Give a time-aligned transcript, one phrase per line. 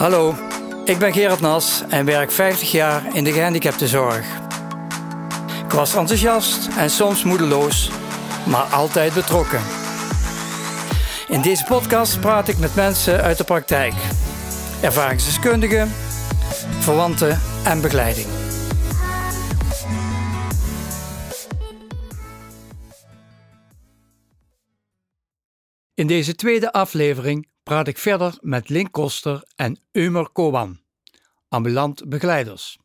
[0.00, 0.34] Hallo,
[0.84, 4.26] ik ben Gerard Nas en werk 50 jaar in de gehandicaptenzorg.
[5.64, 7.90] Ik was enthousiast en soms moedeloos,
[8.46, 9.60] maar altijd betrokken.
[11.28, 13.94] In deze podcast praat ik met mensen uit de praktijk,
[14.82, 15.88] ervaringsdeskundigen,
[16.78, 18.26] verwanten en begeleiding.
[25.94, 30.80] In deze tweede aflevering praat ik verder met Link Koster en Eumer Koban,
[31.48, 32.78] ambulant begeleiders.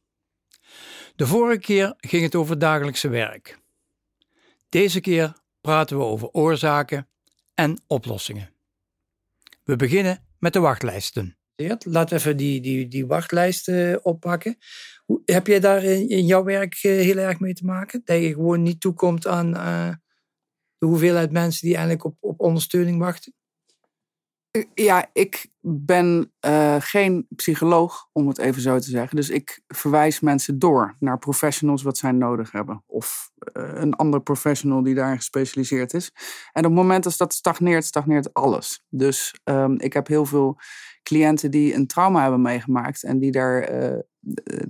[1.15, 3.59] De vorige keer ging het over dagelijkse werk.
[4.69, 7.07] Deze keer praten we over oorzaken
[7.53, 8.53] en oplossingen.
[9.63, 11.37] We beginnen met de wachtlijsten.
[11.79, 14.57] Laat even die, die, die wachtlijsten oppakken.
[15.05, 18.01] Hoe, heb jij daar in, jouw werk eh, heel erg mee te maken?
[18.03, 19.93] Dat je gewoon niet toekomt aan uh,
[20.77, 23.33] de hoeveelheid mensen die eigenlijk op, op ondersteuning wachten?
[24.73, 29.15] Ja, ik ben uh, geen psycholoog, om het even zo te zeggen.
[29.15, 32.83] Dus ik verwijs mensen door naar professionals wat zij nodig hebben.
[32.85, 36.11] Of uh, een andere professional die daarin gespecialiseerd is.
[36.51, 38.83] En op het moment dat dat stagneert, stagneert alles.
[38.89, 40.59] Dus um, ik heb heel veel
[41.03, 43.99] cliënten die een trauma hebben meegemaakt en die daar uh,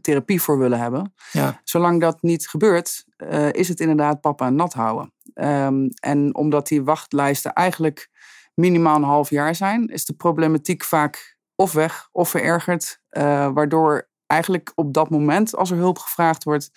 [0.01, 1.13] therapie voor willen hebben.
[1.31, 1.61] Ja.
[1.63, 3.05] Zolang dat niet gebeurt,
[3.51, 5.13] is het inderdaad papa nat houden.
[5.33, 8.09] Um, en omdat die wachtlijsten eigenlijk
[8.55, 12.99] minimaal een half jaar zijn, is de problematiek vaak of weg of verergerd.
[13.09, 16.71] Uh, waardoor eigenlijk op dat moment, als er hulp gevraagd wordt,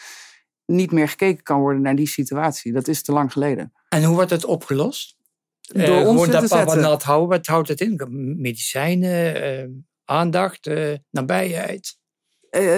[0.66, 2.72] niet meer gekeken kan worden naar die situatie.
[2.72, 3.72] Dat is te lang geleden.
[3.88, 5.16] En hoe wordt het opgelost?
[5.60, 8.00] Door uh, ons gewoon dat nat houden, wat houdt het in?
[8.38, 10.70] Medicijnen, uh, aandacht,
[11.10, 11.96] nabijheid?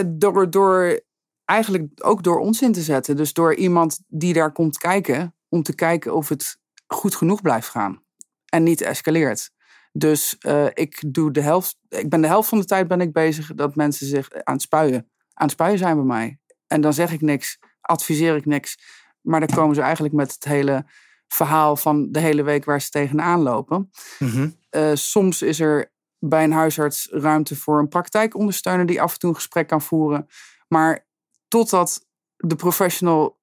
[0.06, 1.00] door, door,
[1.44, 3.16] eigenlijk ook door ons in te zetten.
[3.16, 7.68] Dus door iemand die daar komt kijken, om te kijken of het goed genoeg blijft
[7.68, 8.02] gaan
[8.50, 9.50] en niet escaleert.
[9.92, 13.12] Dus uh, ik, doe de helft, ik ben de helft van de tijd ben ik
[13.12, 15.10] bezig dat mensen zich aan het spuien.
[15.32, 16.38] Aan het spuien zijn bij mij.
[16.66, 18.78] En dan zeg ik niks, adviseer ik niks.
[19.20, 20.86] Maar dan komen ze eigenlijk met het hele
[21.28, 23.90] verhaal van de hele week waar ze tegenaan lopen.
[24.18, 24.56] Mm-hmm.
[24.70, 29.30] Uh, soms is er bij een huisarts ruimte voor een praktijkondersteuner die af en toe
[29.30, 30.26] een gesprek kan voeren.
[30.68, 31.06] Maar
[31.48, 32.06] totdat
[32.36, 33.40] de professional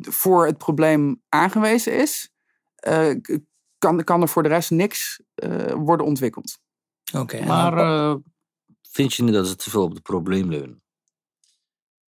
[0.00, 2.32] voor het probleem aangewezen is,
[2.88, 3.14] uh,
[3.84, 6.58] kan, kan er voor de rest niks uh, worden ontwikkeld.
[7.12, 7.22] Oké.
[7.22, 8.14] Okay, maar uh,
[8.90, 10.82] vind je niet dat ze te veel op het probleem leunen?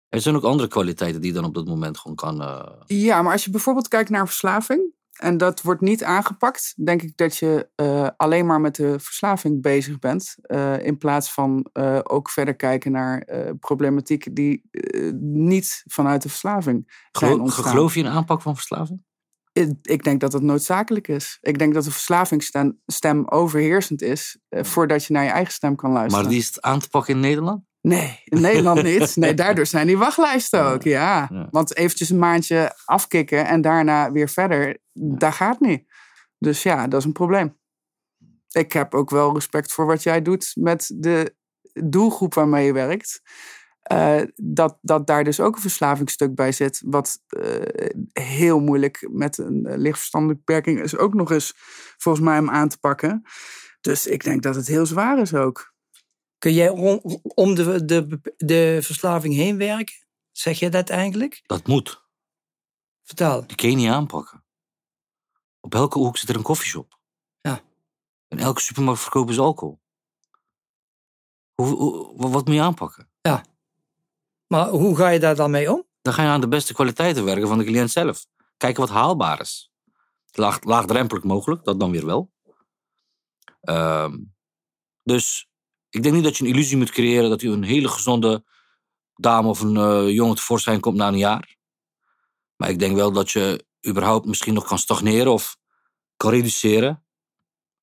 [0.10, 2.42] Er zijn ook andere kwaliteiten die je dan op dat moment gewoon kan.
[2.42, 2.74] Uh...
[2.86, 4.92] Ja, maar als je bijvoorbeeld kijkt naar verslaving.
[5.14, 9.62] En dat wordt niet aangepakt, denk ik dat je uh, alleen maar met de verslaving
[9.62, 10.36] bezig bent.
[10.42, 13.28] Uh, in plaats van uh, ook verder kijken naar
[13.60, 14.70] problematiek die
[15.20, 17.66] niet vanuit de verslaving zijn ontstaan.
[17.66, 19.04] Geloof je in aanpak van verslaving?
[19.82, 21.38] Ik denk dat het noodzakelijk is.
[21.42, 26.24] Ik denk dat de verslavingsstem overheersend is voordat je naar je eigen stem kan luisteren.
[26.24, 27.64] Maar die is het aan te pakken in Nederland?
[27.82, 29.16] Nee, in Nederland niet.
[29.24, 31.28] Nee, daardoor zijn die wachtlijsten ook, ja.
[31.32, 31.48] ja.
[31.52, 35.84] Want eventjes een maandje afkicken en daarna weer verder, dat gaat niet.
[36.38, 37.58] Dus ja, dat is een probleem.
[38.52, 41.36] Ik heb ook wel respect voor wat jij doet met de
[41.84, 43.22] doelgroep waarmee je werkt.
[43.92, 49.38] Uh, dat, dat daar dus ook een verslavingsstuk bij zit, wat uh, heel moeilijk met
[49.38, 51.54] een lichtverstandelijke beperking is ook nog eens
[51.98, 53.24] volgens mij om aan te pakken.
[53.82, 55.74] Dus ik denk dat het heel zwaar is ook.
[56.38, 59.96] Kun jij om, om de, de, de verslaving heen werken?
[60.32, 61.42] Zeg je dat eigenlijk?
[61.44, 62.04] Dat moet.
[63.04, 63.48] Vertel.
[63.48, 64.46] Die kun je niet aanpakken.
[65.60, 67.00] Op elke hoek zit er een koffieshop.
[67.42, 67.62] Ja.
[68.28, 69.82] In elke supermarkt verkopen ze alcohol.
[71.54, 73.12] Hoe, hoe, wat moet je aanpakken?
[73.22, 73.46] Ja.
[74.48, 75.88] Maar hoe ga je daar dan mee om?
[76.02, 78.26] Dan ga je aan de beste kwaliteiten werken van de cliënt zelf.
[78.58, 79.72] Kijken wat haalbaar is.
[80.32, 82.32] Laag, laagdrempelig mogelijk, dat dan weer wel.
[83.62, 84.34] Um,
[85.04, 85.50] dus
[85.90, 88.44] ik denk niet dat je een illusie moet creëren dat je een hele gezonde
[89.16, 91.56] dame of een uh, jongen tevoorschijn komt na een jaar.
[92.56, 95.58] Maar ik denk wel dat je überhaupt misschien nog kan stagneren of
[96.18, 97.06] kan reduceren.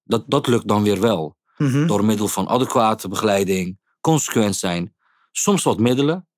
[0.05, 1.37] Dat, dat lukt dan weer wel.
[1.57, 1.87] Mm-hmm.
[1.87, 4.95] Door middel van adequate begeleiding, consequent zijn.
[5.33, 6.29] Soms wat middelen.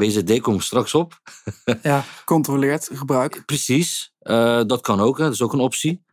[0.00, 1.20] WZD komt straks op.
[1.82, 3.42] ja, controleerd gebruik.
[3.46, 5.18] Precies, uh, dat kan ook.
[5.18, 5.24] Hè.
[5.24, 6.04] Dat is ook een optie.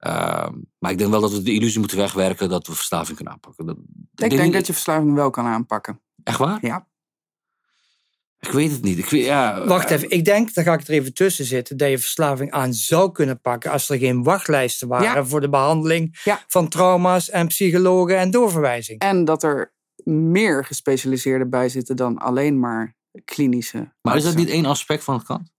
[0.00, 0.48] Uh,
[0.78, 3.66] maar ik denk wel dat we de illusie moeten wegwerken dat we verslaving kunnen aanpakken.
[3.66, 3.84] Dat, ik,
[4.14, 6.00] denk, denk dat je verslaving wel kan aanpakken.
[6.22, 6.58] Echt waar?
[6.60, 6.86] Ja.
[8.40, 8.98] Ik weet het niet.
[8.98, 11.90] Ik weet, ja, Wacht even, ik denk, daar ga ik er even tussen zitten, dat
[11.90, 15.24] je verslaving aan zou kunnen pakken als er geen wachtlijsten waren ja.
[15.24, 16.44] voor de behandeling ja.
[16.46, 19.00] van trauma's en psychologen en doorverwijzing.
[19.00, 19.72] En dat er
[20.04, 23.92] meer gespecialiseerden bij zitten dan alleen maar klinische.
[24.02, 25.52] Maar is dat niet één aspect van het kant?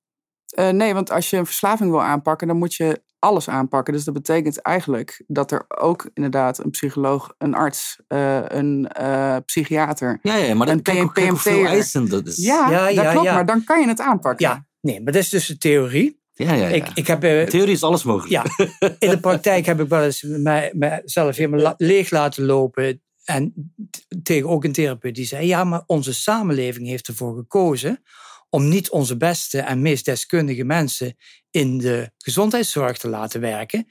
[0.59, 3.93] Uh, nee, want als je een verslaving wil aanpakken, dan moet je alles aanpakken.
[3.93, 9.37] Dus dat betekent eigenlijk dat er ook inderdaad een psycholoog, een arts, uh, een uh,
[9.45, 10.19] psychiater.
[10.21, 12.35] Ja, ja, maar een kijk, kijk hoeveel eisen dat is.
[12.35, 14.47] Ja, ja, ja dat klopt, maar dan kan je het aanpakken.
[14.47, 16.23] Ja, nee, maar dat is dus de theorie.
[16.33, 16.67] Ja, ja, ja.
[16.67, 18.31] Ik, ik heb, uh, theorie is alles mogelijk.
[18.31, 18.67] Ja,
[18.99, 23.03] in de praktijk heb ik wel eens mij, mijzelf helemaal leeg laten lopen.
[23.25, 23.73] En
[24.23, 28.03] tegen ook een therapeut die zei: Ja, maar onze samenleving heeft ervoor gekozen
[28.49, 31.15] om niet onze beste en meest deskundige mensen
[31.51, 33.85] in de gezondheidszorg te laten werken.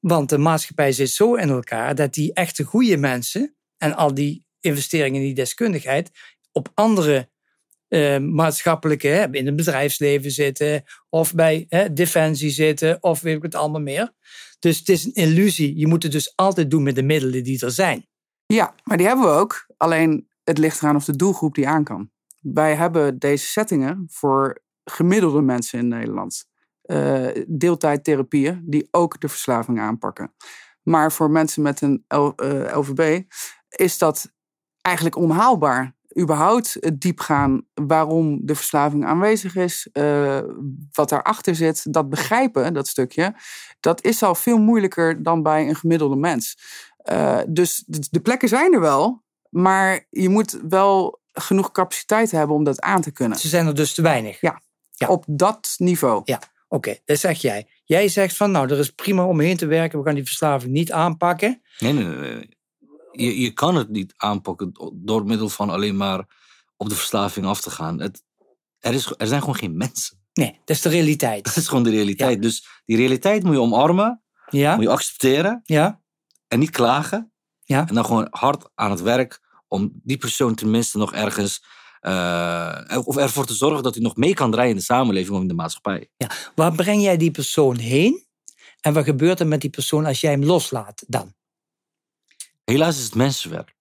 [0.00, 4.44] Want de maatschappij zit zo in elkaar dat die echte goede mensen en al die
[4.60, 6.10] investeringen in die deskundigheid
[6.52, 7.30] op andere
[7.88, 13.80] uh, maatschappelijke, in het bedrijfsleven zitten, of bij defensie zitten, of weet ik het allemaal
[13.80, 14.12] meer.
[14.58, 15.78] Dus het is een illusie.
[15.78, 18.08] Je moet het dus altijd doen met de middelen die er zijn.
[18.52, 19.66] Ja, maar die hebben we ook.
[19.76, 22.10] Alleen het ligt eraan of de doelgroep die aan kan.
[22.40, 26.44] Wij hebben deze settingen voor gemiddelde mensen in Nederland.
[26.84, 30.34] Uh, deeltijdtherapieën die ook de verslaving aanpakken.
[30.82, 33.22] Maar voor mensen met een L, uh, eh, LVB
[33.68, 34.32] is dat
[34.80, 35.94] eigenlijk onhaalbaar.
[36.18, 40.40] Überhaupt het diep gaan waarom de verslaving aanwezig is, uh,
[40.92, 43.34] wat daarachter zit, dat begrijpen, dat stukje,
[43.80, 46.58] dat is al veel moeilijker dan bij een gemiddelde mens.
[47.48, 52.80] Dus de plekken zijn er wel, maar je moet wel genoeg capaciteit hebben om dat
[52.80, 53.38] aan te kunnen.
[53.38, 54.40] Ze zijn er dus te weinig.
[54.40, 54.60] Ja,
[54.90, 55.08] ja.
[55.08, 56.22] op dat niveau.
[56.24, 57.66] Ja, oké, dat zeg jij.
[57.84, 59.98] Jij zegt van, nou, er is prima om heen te werken.
[59.98, 61.62] We gaan die verslaving niet aanpakken.
[61.78, 62.58] Nee, nee, nee.
[63.12, 66.26] Je, je kan het niet aanpakken door middel van alleen maar
[66.76, 68.00] op de verslaving af te gaan.
[68.00, 68.22] Het,
[68.78, 70.18] er, is, er zijn gewoon geen mensen.
[70.32, 71.44] Nee, dat is de realiteit.
[71.54, 72.42] Dat is gewoon de realiteit.
[72.42, 74.22] Dus die realiteit moet je omarmen.
[74.50, 74.74] Ja.
[74.74, 75.60] Moet je accepteren.
[75.64, 76.00] Ja.
[76.50, 77.32] En niet klagen.
[77.64, 77.88] Ja.
[77.88, 81.64] En dan gewoon hard aan het werk om die persoon tenminste nog ergens.
[82.00, 85.42] Uh, of ervoor te zorgen dat hij nog mee kan draaien in de samenleving of
[85.42, 86.10] in de maatschappij.
[86.16, 86.30] Ja.
[86.54, 88.26] Waar breng jij die persoon heen?
[88.80, 91.34] En wat gebeurt er met die persoon als jij hem loslaat dan?
[92.64, 93.74] Helaas is het mensenwerk.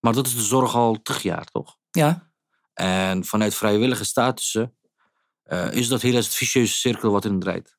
[0.00, 1.76] Maar dat is de zorg al tig jaar, toch?
[1.90, 2.32] Ja.
[2.74, 4.76] En vanuit vrijwillige statussen
[5.44, 7.76] uh, is dat helaas het vicieuze cirkel wat in draait.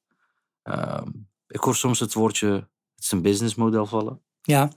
[0.63, 1.01] Uh,
[1.47, 4.21] ik hoor soms het woordje, het is een businessmodel vallen.
[4.41, 4.71] Ja.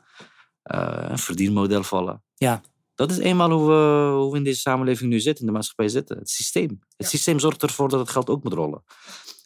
[0.62, 2.22] Eh, een verdienmodel vallen.
[2.34, 2.60] Ja.
[2.94, 5.88] Dat is eenmaal hoe we, hoe we in deze samenleving nu zitten, in de maatschappij
[5.88, 6.18] zitten.
[6.18, 6.80] Het systeem.
[6.96, 8.82] Het systeem zorgt ervoor dat het geld ook moet rollen.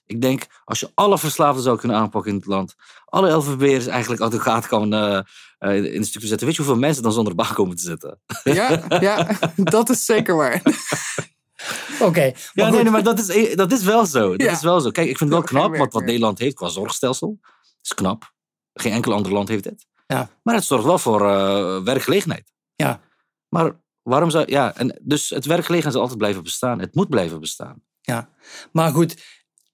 [0.06, 2.75] Ik denk, als je alle verslaafden zou kunnen aanpakken in het land,
[3.05, 5.21] alle LVB'ers eigenlijk advocaat kan uh,
[5.61, 8.21] in de stukken zetten, weet je hoeveel mensen dan zonder baan komen te zitten?
[8.44, 10.62] Ja, ja dat is zeker waar.
[12.00, 12.32] Oké.
[12.53, 14.37] ja, nee, nee, maar dat is, dat is wel zo.
[14.37, 14.91] Dat is wel zo.
[14.91, 17.38] Kijk, ik vind het wel knap wat, wat Nederland heeft qua zorgstelsel.
[17.41, 18.34] Dat is knap.
[18.75, 19.87] Geen enkel ander land heeft dit.
[20.06, 20.31] Ja.
[20.43, 22.53] Maar het zorgt wel voor uh, werkgelegenheid.
[22.75, 23.00] Ja.
[23.49, 24.50] Maar waarom zou.
[24.50, 26.81] Ja, en dus het werkgelegenheid zal altijd blijven bestaan.
[26.81, 27.82] Het moet blijven bestaan.
[28.00, 28.31] Ja.
[28.73, 29.23] Maar goed,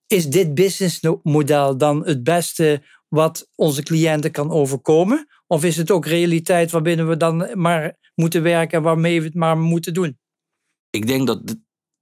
[0.06, 5.26] is dit businessmodel dan het beste wat onze cliënten kan overkomen?
[5.47, 9.35] Of is het ook realiteit waarbinnen we dan maar moeten werken en waarmee we het
[9.35, 10.19] maar moeten doen?
[10.91, 11.56] Ik denk dat,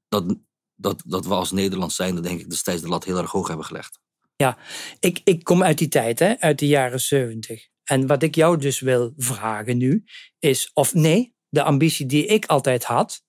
[0.09, 0.37] dat,
[0.75, 3.67] dat, dat we als Nederland zijn, denk ik destijds de lat heel erg hoog hebben
[3.67, 3.99] gelegd.
[4.43, 4.58] Ja,
[5.00, 7.69] ik, ik kom uit die tijd, hè, uit de jaren zeventig.
[7.85, 10.05] En wat ik jou dus wil vragen nu
[10.38, 13.23] is, of nee, de ambitie die ik altijd had,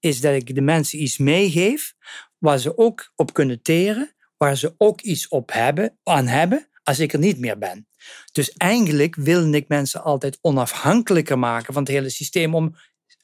[0.00, 1.94] is dat ik de mensen iets meegeef
[2.38, 6.98] waar ze ook op kunnen teren, waar ze ook iets op hebben, aan hebben als
[6.98, 7.88] ik er niet meer ben.
[8.32, 12.76] Dus eigenlijk wil ik mensen altijd onafhankelijker maken van het hele systeem om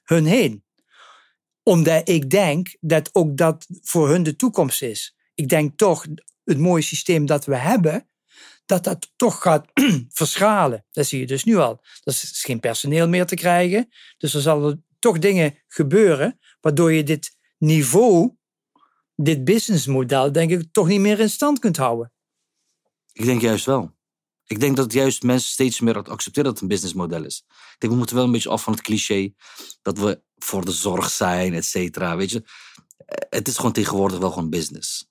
[0.02, 0.64] hun heen.
[1.62, 5.17] Omdat ik denk dat ook dat voor hun de toekomst is.
[5.38, 6.06] Ik denk toch,
[6.44, 8.08] het mooie systeem dat we hebben,
[8.66, 9.66] dat dat toch gaat
[10.20, 10.84] verschalen.
[10.90, 11.80] Dat zie je dus nu al.
[11.82, 13.88] Er is geen personeel meer te krijgen.
[14.16, 18.34] Dus er zullen toch dingen gebeuren waardoor je dit niveau,
[19.14, 22.12] dit businessmodel, denk ik, toch niet meer in stand kunt houden.
[23.12, 23.96] Ik denk juist wel.
[24.46, 27.44] Ik denk dat juist mensen steeds meer accepteren dat het een businessmodel is.
[27.48, 29.32] Ik denk, we moeten wel een beetje af van het cliché
[29.82, 32.16] dat we voor de zorg zijn, et cetera.
[32.16, 32.44] Weet je,
[33.30, 35.08] het is gewoon tegenwoordig wel gewoon business.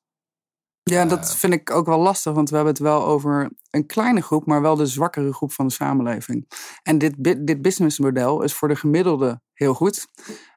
[0.89, 4.22] Ja, dat vind ik ook wel lastig, want we hebben het wel over een kleine
[4.22, 6.48] groep, maar wel de zwakkere groep van de samenleving.
[6.84, 10.08] En dit, dit businessmodel is voor de gemiddelde heel goed.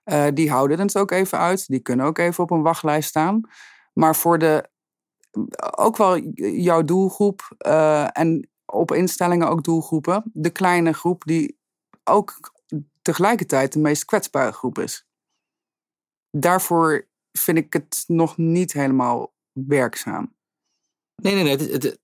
[0.04, 3.40] Uh, die houden het ook even uit, die kunnen ook even op een wachtlijst staan.
[3.92, 4.68] Maar voor de,
[5.76, 11.58] ook wel jouw doelgroep uh, en op instellingen ook doelgroepen, de kleine groep die
[12.04, 12.40] ook
[13.02, 15.06] tegelijkertijd de meest kwetsbare groep is.
[16.30, 20.34] Daarvoor vind ik het nog niet helemaal werkzaam.
[21.16, 21.56] Nee, nee, nee.
[21.56, 21.98] Het, het,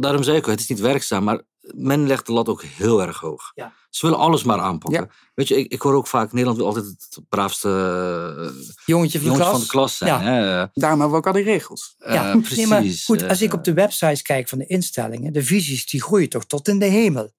[0.00, 1.24] daarom zei ik ook, het is niet werkzaam.
[1.24, 1.40] Maar
[1.74, 3.50] men legt de lat ook heel erg hoog.
[3.54, 3.72] Ja.
[3.90, 5.00] Ze willen alles maar aanpakken.
[5.02, 5.08] Ja.
[5.34, 7.68] Weet je, ik, ik hoor ook vaak, Nederland wil altijd het braafste
[8.38, 9.50] eh, Jongetje van de klas.
[9.50, 10.10] van de klas zijn.
[10.10, 10.20] Ja.
[10.20, 10.66] Hè?
[10.72, 11.94] Daarom hebben we ook al die regels.
[11.98, 12.56] Eh, Ja, precies.
[12.56, 15.86] Nee, maar goed, als ik Eh, op de websites kijk van de instellingen, de visies
[15.86, 17.32] die groeien toch tot in de hemel.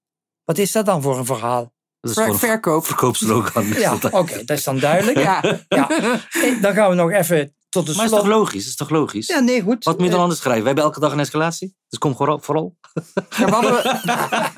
[0.44, 1.74] Wat is dat dan voor een verhaal?
[2.00, 2.86] dat is Ver- verkoop.
[2.86, 3.66] verkoopslogan.
[3.68, 5.18] Ja, oké, dat is dan duidelijk.
[5.18, 5.60] Ja.
[5.70, 5.88] Ja.
[6.62, 8.68] Dan gaan we nog even tot de Maar is toch logisch?
[8.68, 9.28] Is toch logisch?
[9.28, 9.84] Ja, nee, goed.
[9.84, 10.64] Wat moet je dan Eh, anders schrijven?
[10.64, 11.76] Wij hebben elke dag een escalatie.
[11.90, 12.78] Dus kom vooral.
[12.94, 13.84] Ja, we hadden-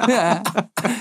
[0.15, 0.41] ja.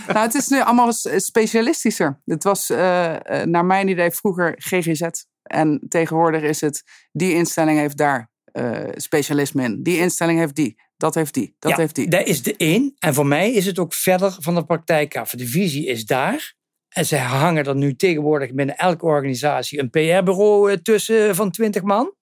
[0.06, 2.20] Nou, het is nu allemaal specialistischer.
[2.24, 5.02] Het was eh, eh, naar mijn idee vroeger GGZ.
[5.42, 9.82] En tegenwoordig is het, die instelling heeft daar eh, specialisme in.
[9.82, 10.82] Die instelling heeft die.
[10.96, 11.56] Dat heeft die.
[11.58, 12.08] Dat ja, heeft die.
[12.08, 12.94] Dat is de één.
[12.98, 15.30] En voor mij is het ook verder van de praktijk af.
[15.30, 16.54] De visie is daar.
[16.94, 21.82] En ze hangen er nu tegenwoordig binnen elke organisatie een PR-bureau eh, tussen van 20
[21.82, 22.14] man.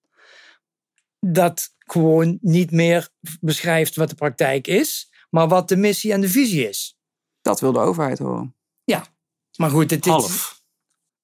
[1.19, 6.29] Dat gewoon niet meer beschrijft wat de praktijk is, maar wat de missie en de
[6.29, 6.97] visie is.
[7.41, 8.55] Dat wil de overheid horen.
[9.57, 10.11] Maar goed, het is.
[10.11, 10.61] Half.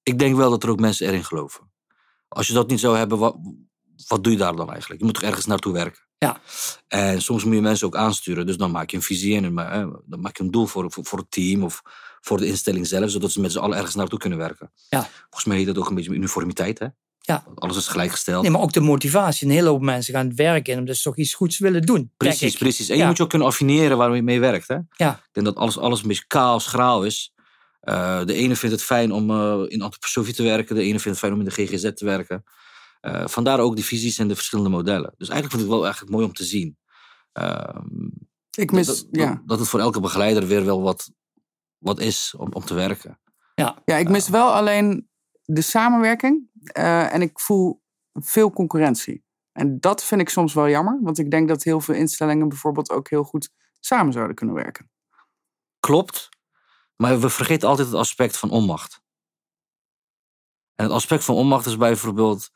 [0.03, 1.71] Ik denk wel dat er ook mensen erin geloven.
[2.27, 3.37] Als je dat niet zou hebben, wat,
[4.07, 4.99] wat doe je daar dan eigenlijk?
[4.99, 6.07] Je moet toch ergens naartoe werken?
[6.17, 6.41] Ja.
[6.87, 8.45] En soms moet je mensen ook aansturen.
[8.45, 9.53] Dus dan maak je een visie in.
[9.53, 11.81] Maar, eh, dan maak je een doel voor, voor, voor het team of
[12.21, 13.09] voor de instelling zelf.
[13.09, 14.71] Zodat ze met z'n allen ergens naartoe kunnen werken.
[14.89, 15.09] Ja.
[15.19, 16.79] Volgens mij heet dat ook een beetje uniformiteit.
[16.79, 16.87] Hè?
[17.19, 17.43] Ja.
[17.55, 18.41] Alles is gelijkgesteld.
[18.41, 19.47] Nee, maar ook de motivatie.
[19.47, 22.11] Een hele hoop mensen gaan het werk in omdat ze toch iets goeds willen doen.
[22.17, 22.89] Precies, precies.
[22.89, 24.67] En je moet je ook kunnen affineren waar je mee werkt.
[24.67, 24.77] Hè?
[24.95, 25.11] Ja.
[25.13, 27.33] Ik denk dat alles, alles een beetje kaal, schraal is.
[27.79, 30.75] Eh, de ene vindt het fijn om eh, in antroposofie te werken.
[30.75, 32.43] De ene vindt het fijn om in de GGZ te werken.
[33.01, 35.13] Eh, vandaar ook die visies en de verschillende modellen.
[35.17, 36.77] Dus eigenlijk vind ik het wel eigenlijk mooi om te zien.
[37.31, 38.07] Ehm,
[38.57, 39.41] Ik mis, dat, dat, ja.
[39.45, 41.11] dat het voor elke begeleider weer wel wat,
[41.79, 43.19] wat is om, om te werken.
[43.85, 45.09] ja, ik mis wel alleen
[45.43, 46.49] de samenwerking.
[46.63, 47.81] eh, en ik voel
[48.13, 49.23] veel concurrentie.
[49.51, 50.99] En dat vind ik soms wel jammer.
[51.01, 54.91] Want ik denk dat heel veel instellingen bijvoorbeeld ook heel goed samen zouden kunnen werken.
[55.79, 56.29] Klopt.
[56.95, 59.01] Maar we vergeten altijd het aspect van onmacht.
[60.75, 62.49] En het aspect van onmacht is bijvoorbeeld...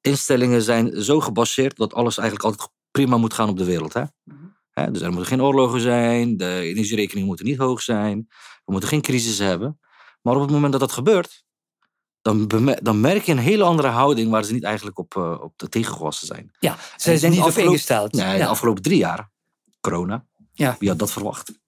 [0.00, 3.92] Instellingen zijn zo gebaseerd dat alles eigenlijk altijd prima moet gaan op de wereld.
[3.92, 4.04] Hè?
[4.70, 6.36] Hè, dus er moeten geen oorlogen zijn.
[6.36, 8.28] De energierekeningen moeten niet hoog zijn.
[8.64, 9.80] We moeten geen crisis hebben.
[10.22, 11.44] Maar op het moment dat dat gebeurt...
[12.22, 12.46] Dan,
[12.82, 14.30] dan merk je een hele andere houding...
[14.30, 16.50] waar ze niet eigenlijk op, eh, op de tegengewassen zijn.
[16.58, 18.12] Ja, ze zijn niet op afgelopen- ingesteld.
[18.12, 18.46] Nee, de ja.
[18.46, 19.30] afgelopen drie jaar,
[19.80, 20.26] corona.
[20.52, 20.76] Ja.
[20.78, 21.60] Wie had dat verwacht?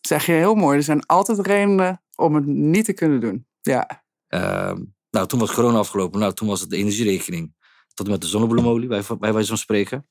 [0.00, 0.76] zeg je heel mooi.
[0.76, 3.46] Er zijn altijd redenen om het niet te kunnen doen.
[3.60, 6.20] Ja, Ehm, nou, toen was corona afgelopen.
[6.20, 7.54] Nou, toen was het de energierekening.
[7.94, 10.08] Tot en met de zonnebloemolie, bij, bij wijze van spreken.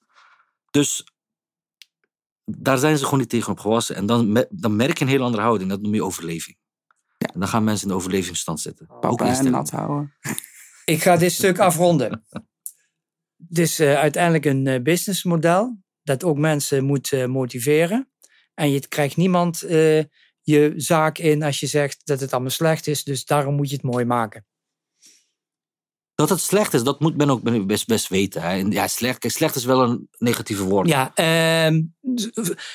[0.71, 1.07] Dus
[2.51, 3.95] daar zijn ze gewoon niet tegen op gewassen.
[3.95, 5.69] En dan, me- dan merk je een hele andere houding.
[5.69, 6.57] Dat noem je overleving.
[7.17, 7.27] Ja.
[7.33, 8.87] En dan gaan mensen in de overlevingsstand zitten.
[9.01, 10.13] ook en nat houden.
[10.85, 12.25] Ik ga dit stuk afronden.
[13.47, 18.11] Het is eh, uiteindelijk een eh, businessmodel dat ook mensen moet eh, motiveren.
[18.53, 20.03] En je krijgt niemand eh,
[20.41, 23.03] je zaak in als je zegt dat het allemaal slecht is.
[23.03, 24.45] Dus daarom moet je het mooi maken.
[26.17, 28.41] Dat het slecht is, dat moet men ook best, best weten.
[28.41, 28.49] Hè.
[28.49, 30.87] En ja, slecht, kijk, slecht is wel een negatieve woord.
[30.87, 31.81] Ja, ehm,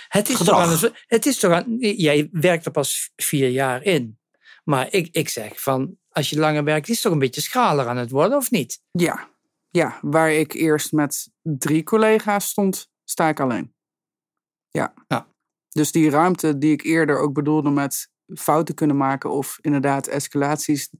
[0.08, 1.76] het, is toch aan, het is toch aan.
[1.78, 4.18] Jij werkt er pas vier jaar in.
[4.64, 5.96] Maar ik, ik zeg van.
[6.11, 8.80] Als je langer werkt, is het toch een beetje schaler aan het worden, of niet?
[8.90, 9.28] Ja.
[9.70, 13.75] ja, waar ik eerst met drie collega's stond, sta ik alleen.
[14.70, 14.94] Ja.
[15.08, 15.26] Ja.
[15.68, 20.90] Dus die ruimte die ik eerder ook bedoelde met fouten kunnen maken of inderdaad escalaties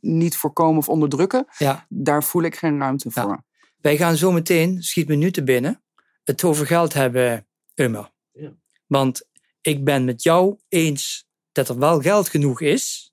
[0.00, 1.86] niet voorkomen of onderdrukken, Ja.
[1.88, 3.22] daar voel ik geen ruimte Ja.
[3.22, 3.44] voor.
[3.80, 5.82] Wij gaan zo meteen, schiet me nu te binnen,
[6.24, 8.10] het over geld hebben, Ummer.
[8.32, 8.52] Ja.
[8.86, 9.28] Want
[9.60, 13.12] ik ben met jou eens dat er wel geld genoeg is.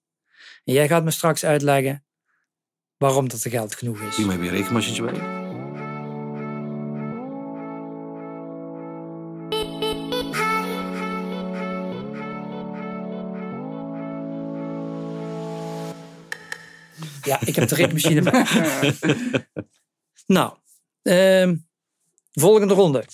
[0.64, 2.06] En jij gaat me straks uitleggen
[2.98, 4.16] waarom dat er geld genoeg is.
[4.16, 5.47] Hier heb je een rekenmachine bij.
[17.28, 18.46] Ja, ik heb de rekenmachine bij.
[20.28, 20.58] Nou,
[21.02, 21.56] ehm,
[22.32, 23.06] volgende ronde.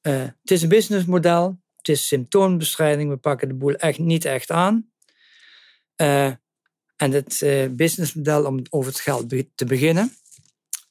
[0.00, 1.60] Eh, het is een businessmodel.
[1.76, 3.10] Het is symptoombestrijding.
[3.10, 4.90] We pakken de boel echt niet echt aan.
[5.96, 6.32] Eh,
[6.96, 10.16] en het eh, businessmodel, om over het geld te beginnen.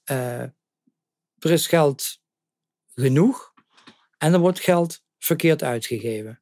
[0.04, 2.22] Er is geld
[2.94, 3.54] genoeg
[4.18, 6.42] en er wordt geld verkeerd uitgegeven.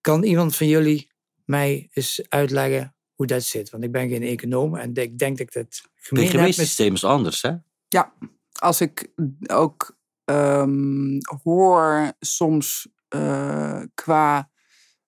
[0.00, 1.10] Kan iemand van jullie
[1.44, 3.70] mij eens uitleggen hoe dat zit?
[3.70, 6.94] Want ik ben geen econoom en ik denk dat ik het gemeen heb met PGW-systeem
[6.94, 7.52] is anders, hè?
[7.88, 8.12] Ja,
[8.52, 9.12] als ik
[9.46, 14.50] ook ehm, hoor soms eh, qua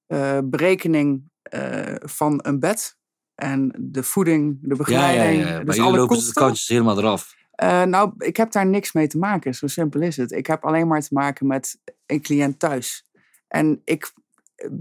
[0.07, 2.99] eh, berekening eh, van een bed
[3.35, 5.49] en de voeding, de Ja, ja, begeleiding, ja.
[5.49, 7.37] Bij dus jullie alle lopen ze de kantjes helemaal eraf.
[7.51, 9.55] Eh, nou, ik heb daar niks mee te maken.
[9.55, 10.33] Zo simpel is het.
[10.33, 13.05] Ik heb alleen maar te maken met een cliënt thuis.
[13.49, 14.13] En ik,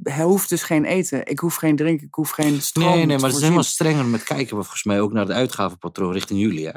[0.03, 1.25] hij hoeft dus geen eten.
[1.25, 4.05] Ik hoef geen drinken, ik hoef geen stroom Nee, nee, maar het is helemaal strenger
[4.05, 6.65] met kijken, we volgens mij ook naar de uitgavenpatroon richting jullie.
[6.65, 6.73] Hè?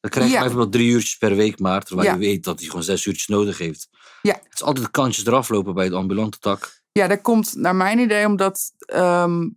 [0.00, 0.40] Dan krijg je Ja.
[0.40, 2.14] bijvoorbeeld drie uurtjes per week maar, terwijl Ja.
[2.14, 3.88] je weet dat hij gewoon zes uurtjes nodig heeft.
[4.22, 4.32] Ja.
[4.32, 6.82] Het is altijd de kantjes eraf lopen bij het ambulante tak.
[6.92, 9.48] Ja, dat komt naar mijn idee omdat ehm,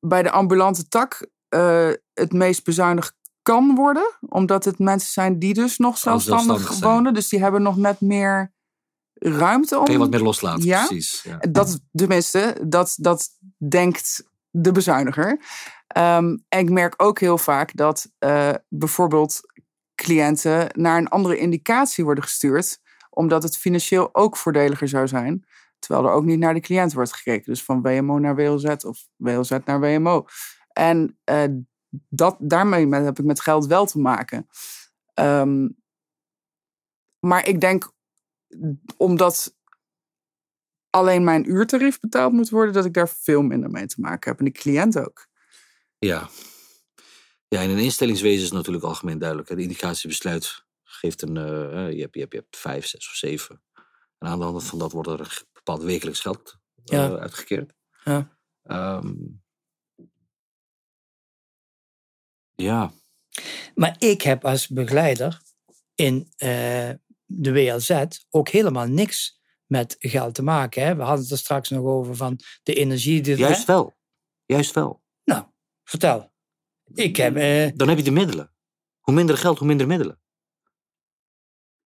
[0.00, 4.16] bij de ambulante tak eh, het meest bezuinigd kan worden.
[4.20, 7.14] Omdat het mensen zijn die dus nog zelfstandig, wonen.
[7.14, 8.54] Dus die hebben nog net meer
[9.18, 9.84] ruimte om...
[9.84, 10.86] Kun je wat meer loslaten, Ja?
[10.86, 11.22] precies.
[11.22, 11.38] Ja.
[11.50, 13.28] Dat, tenminste, dat, dat
[13.68, 15.40] denkt de bezuiniger.
[15.86, 19.40] Ehm, en ik merk ook heel vaak dat eh, bijvoorbeeld
[19.94, 22.78] cliënten naar een andere indicatie worden gestuurd,
[23.10, 25.44] omdat het financieel ook voordeliger zou zijn.
[25.78, 27.52] Terwijl er ook niet naar de cliënt wordt gekeken.
[27.52, 30.26] Dus van WMO naar WLZ of WLZ naar WMO.
[30.72, 31.44] En eh,
[32.08, 34.48] dat, daarmee heb ik met geld wel te maken.
[35.14, 35.68] Ehm,
[37.18, 37.92] maar ik denk,
[38.96, 39.56] omdat
[40.90, 44.38] alleen mijn uurtarief betaald moet worden, dat ik daar veel minder mee te maken heb.
[44.38, 45.26] En de cliënt ook.
[45.98, 46.28] Ja.
[47.48, 49.48] ja, in een instellingswezen is het natuurlijk algemeen duidelijk.
[49.48, 49.54] Hè.
[49.56, 53.14] De indicatiebesluit geeft een, eh, eh, je, hebt, je, hebt, je hebt vijf, zes of
[53.14, 53.62] zeven.
[54.18, 57.16] En aan de hand van dat wordt er een bepaald wekelijks geld eh, Ja.
[57.16, 57.72] uitgekeerd.
[58.04, 58.38] Ja.
[58.62, 59.14] Ehm,
[62.54, 62.92] ja,
[63.74, 65.42] Maar ik heb als begeleider
[65.94, 66.90] in eh,
[67.26, 70.82] de WLZ ook helemaal niks met geld te maken.
[70.82, 70.96] Hè?
[70.96, 73.20] We hadden het er straks nog over van de energie.
[73.20, 73.72] Die, juist hè?
[73.72, 73.96] wel.
[74.44, 75.02] Juist wel.
[75.24, 75.44] Nou,
[75.84, 76.32] vertel.
[76.94, 77.36] Ik heb...
[77.36, 78.54] eh, Dan heb je de middelen.
[79.00, 80.20] Hoe minder geld, hoe minder middelen.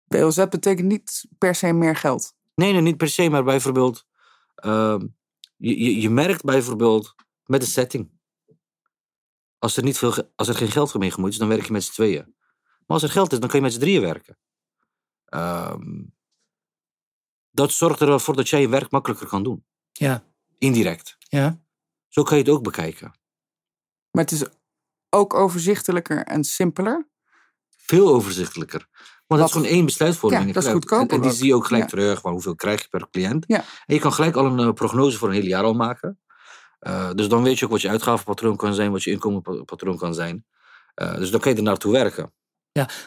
[0.04, 2.34] WLZ betekent niet per se meer geld.
[2.54, 4.06] Nee, nee, niet per se, maar bijvoorbeeld...
[4.54, 5.06] ehm,
[5.56, 8.10] je, je, je merkt bijvoorbeeld met de setting.
[9.58, 11.84] Als er, niet veel, als er geen geld mee gemoeid is, dan werk je met
[11.84, 12.34] z'n tweeën.
[12.58, 14.38] Maar als er geld is, dan kun je met z'n drieën werken.
[15.30, 16.02] Ehm,
[17.50, 19.64] dat zorgt ervoor dat jij je werk makkelijker kan doen.
[19.92, 20.22] ja,
[20.58, 21.16] Indirect.
[21.18, 21.60] ja.
[22.08, 23.12] Zo kan je het ook bekijken.
[24.10, 24.44] Maar het is
[25.10, 27.08] ook overzichtelijker en simpeler.
[27.76, 28.86] Veel overzichtelijker.
[29.26, 30.46] Want dat is gewoon één besluitvorming.
[30.46, 31.36] Ja, dat is En- goedkoper En, die ook.
[31.36, 31.88] zie je ook gelijk Ja.
[31.88, 32.22] terug.
[32.22, 33.44] Maar hoeveel krijg je per cliënt?
[33.46, 33.64] Ja.
[33.86, 36.20] En je kan gelijk al een eh, prognose voor een hele jaar al maken.
[36.78, 38.90] Eh, dus dan weet je ook wat je uitgavenpatroon kan zijn.
[38.92, 40.46] Wat je inkomenpatroon kan zijn.
[40.94, 42.32] Eh, dus dan kan je er naartoe werken.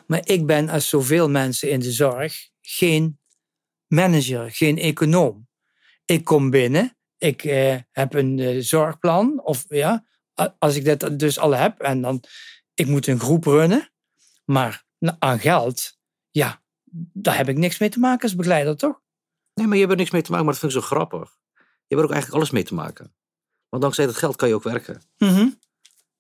[0.08, 3.20] Maar ik ben als zoveel mensen in de zorg geen
[3.88, 5.48] manager, geen econoom.
[6.06, 9.42] Ik kom binnen, ik eh, heb een eh, zorgplan.
[9.44, 10.06] Of ja,
[10.60, 12.24] als ik dat dus al heb en dan,
[12.74, 13.92] ik moet een groep runnen.
[14.46, 14.86] Maar
[15.20, 15.98] aan geld,
[16.32, 16.62] ja,
[17.14, 19.02] daar heb ik niks mee te maken als begeleider, toch?
[19.54, 20.46] Nee, maar je hebt er niks mee te maken.
[20.46, 21.38] Maar dat vind ik zo grappig.
[21.54, 23.16] Je hebt er ook eigenlijk alles mee te maken.
[23.70, 25.02] Want dankzij dat geld kan je ook werken.
[25.18, 25.50] Mhm.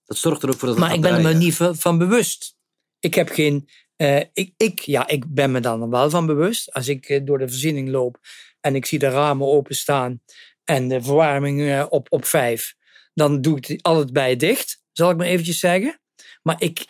[0.06, 2.56] Dat zorgt er ook voor dat Maar ik ben er me niet van bewust.
[3.04, 3.70] Ik heb geen.
[3.96, 6.74] eh, ik, ik, ja, ik ben me dan wel van bewust.
[6.74, 8.18] Als ik eh, door de voorziening loop
[8.62, 10.22] en ik zie de ramen openstaan
[10.64, 12.76] en de verwarming eh, op, op vijf,
[13.14, 16.02] dan doe ik die altijd bij dicht, zal ik maar eventjes zeggen.
[16.44, 16.86] Maar ik,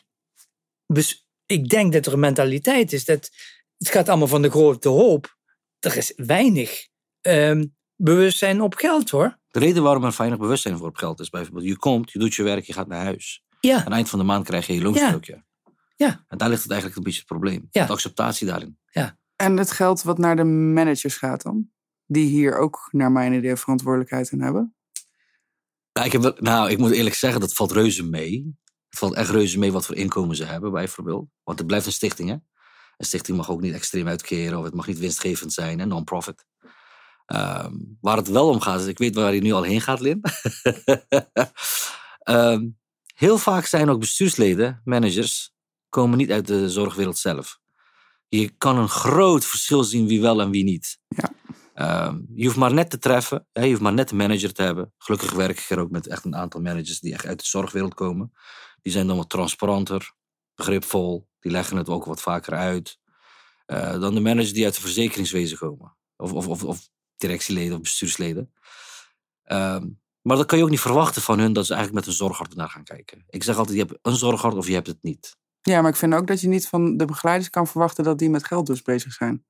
[1.45, 3.30] ik denk dat er een mentaliteit is dat
[3.78, 5.38] het gaat allemaal van de grote hoop.
[5.80, 6.88] Er is weinig
[7.21, 9.39] ehm, bewustzijn op geld hoor.
[9.47, 11.65] De reden waarom er weinig bewustzijn voor op geld is bijvoorbeeld.
[11.65, 13.43] Je komt, je doet je werk, je gaat naar huis.
[13.60, 15.34] Ja, Aan het eind van de maand krijg je je loonstrookje.
[15.34, 15.45] Ja.
[16.27, 17.67] En daar ligt het eigenlijk een beetje het probleem.
[17.71, 17.86] Ja.
[17.86, 18.77] De acceptatie daarin.
[19.36, 21.69] En het geld wat naar de managers gaat dan?
[22.06, 24.75] Die hier ook naar mijn idee verantwoordelijkheid in hebben.
[25.93, 28.56] Nou ik, heb wel- nou, ik moet eerlijk zeggen, dat valt reuze mee.
[28.89, 31.27] Het valt echt reuze mee wat voor inkomen ze hebben, bijvoorbeeld.
[31.43, 32.36] Want het blijft een stichting, hè.
[32.97, 36.45] Een stichting mag ook niet extreem uitkeren of het mag niet winstgevend zijn, hè, non-profit.
[37.25, 39.99] Ehm, waar het wel om gaat, is ik weet waar hij nu al heen gaat,
[39.99, 40.21] Lin.
[42.19, 42.67] Ehm,
[43.15, 45.53] heel vaak zijn ook bestuursleden, managers,
[45.93, 47.60] komen niet uit de zorgwereld zelf.
[48.27, 50.99] Je kan een groot verschil zien wie wel en wie niet.
[51.08, 51.32] Ja.
[51.73, 54.62] Ehm, je hoeft maar net te treffen, hè, je hoeft maar net een manager te
[54.62, 54.93] hebben.
[54.97, 57.93] Gelukkig werk ik er ook met echt een aantal managers die echt uit de zorgwereld
[57.93, 58.34] komen.
[58.82, 60.13] Die zijn dan wat transparanter,
[60.56, 62.99] begripvol, die leggen het ook wat vaker uit.
[63.65, 65.97] eh, dan de managers die uit de verzekeringswezen komen.
[66.17, 68.53] Of, of, of, of directieleden of bestuursleden.
[69.43, 69.89] Ehm,
[70.21, 72.56] maar dat kan je ook niet verwachten van hun dat ze eigenlijk met een zorghart
[72.56, 73.23] naar gaan kijken.
[73.29, 75.38] Ik zeg altijd, je hebt een zorghart of je hebt het niet.
[75.65, 78.30] Ja, maar ik vind ook dat je niet van de begeleiders kan verwachten dat die
[78.30, 79.43] met geld dus bezig zijn.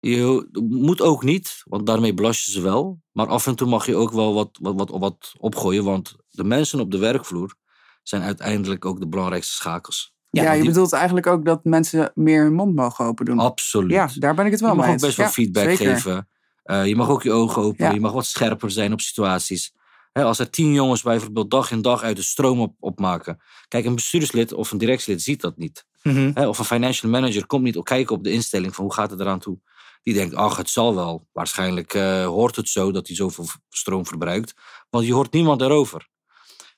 [0.00, 3.00] Je moet ook niet, want daarmee belast je ze wel.
[3.12, 5.84] Maar af en toe mag je ook wel wat, wat, wat, wat opgooien.
[5.84, 7.54] Want de mensen op de werkvloer
[8.02, 10.14] zijn uiteindelijk ook de belangrijkste schakels.
[10.30, 13.38] Ja, je die- bedoelt eigenlijk ook dat mensen meer hun mond mogen open doen.
[13.38, 13.90] Absoluut.
[13.90, 15.16] Ja, daar ben ik het wel je mag mee ook eens.
[15.16, 15.94] best wel Ja, feedback zeker.
[15.94, 16.28] geven.
[16.62, 17.88] Eh, je mag ook je ogen openen.
[17.88, 17.94] Ja.
[17.94, 19.74] Je mag wat scherper zijn op situaties.
[20.12, 23.40] Hè, als er tien jongens bijvoorbeeld dag in dag uit de stroom op, opmaken.
[23.68, 25.86] Kijk, een bestuurslid of een directielid ziet dat niet.
[26.02, 26.30] Mhm.
[26.34, 29.20] Hè, of een financial manager komt niet kijken op de instelling van hoe gaat het
[29.20, 29.58] eraan toe.
[30.02, 31.28] Die denkt, ach, het zal wel.
[31.32, 34.54] Waarschijnlijk eh, hoort het zo dat hij zoveel stroom verbruikt.
[34.90, 36.08] Want je hoort niemand erover.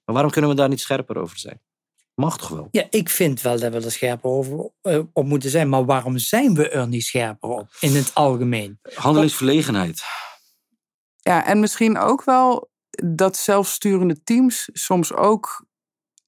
[0.05, 1.61] Maar waarom kunnen we daar niet scherper over zijn?
[2.15, 2.69] Mag toch wel?
[2.71, 5.69] Ja, ik vind wel dat we er scherper over, eh, op moeten zijn.
[5.69, 8.79] Maar waarom zijn we er niet scherper op in het algemeen?
[8.95, 10.03] Handelingsverlegenheid.
[11.17, 12.71] Ja, en misschien ook wel
[13.05, 15.67] dat zelfsturende teams soms ook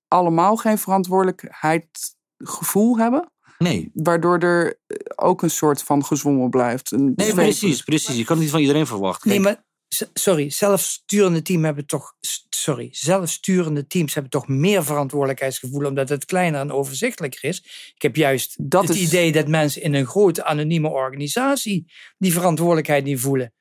[0.09, 3.33] allemaal geen verantwoordelijkheidsgevoel hebben.
[3.59, 3.91] Nee.
[3.95, 6.93] Waardoor er eh, ook een soort van gezwommen blijft.
[6.93, 8.17] Een Nee, precies, precies.
[8.17, 9.29] Je kan het niet van iedereen verwachten.
[9.31, 9.65] Nee, maar
[10.13, 12.15] sorry, zelfsturende team hebben toch,
[12.49, 17.59] sorry, zelfsturende teams hebben toch meer verantwoordelijkheidsgevoel omdat het kleiner en overzichtelijker is.
[17.95, 22.33] Ik heb juist Dat het is- idee dat mensen in een grote anonieme organisatie die
[22.33, 23.53] verantwoordelijkheid niet voelen.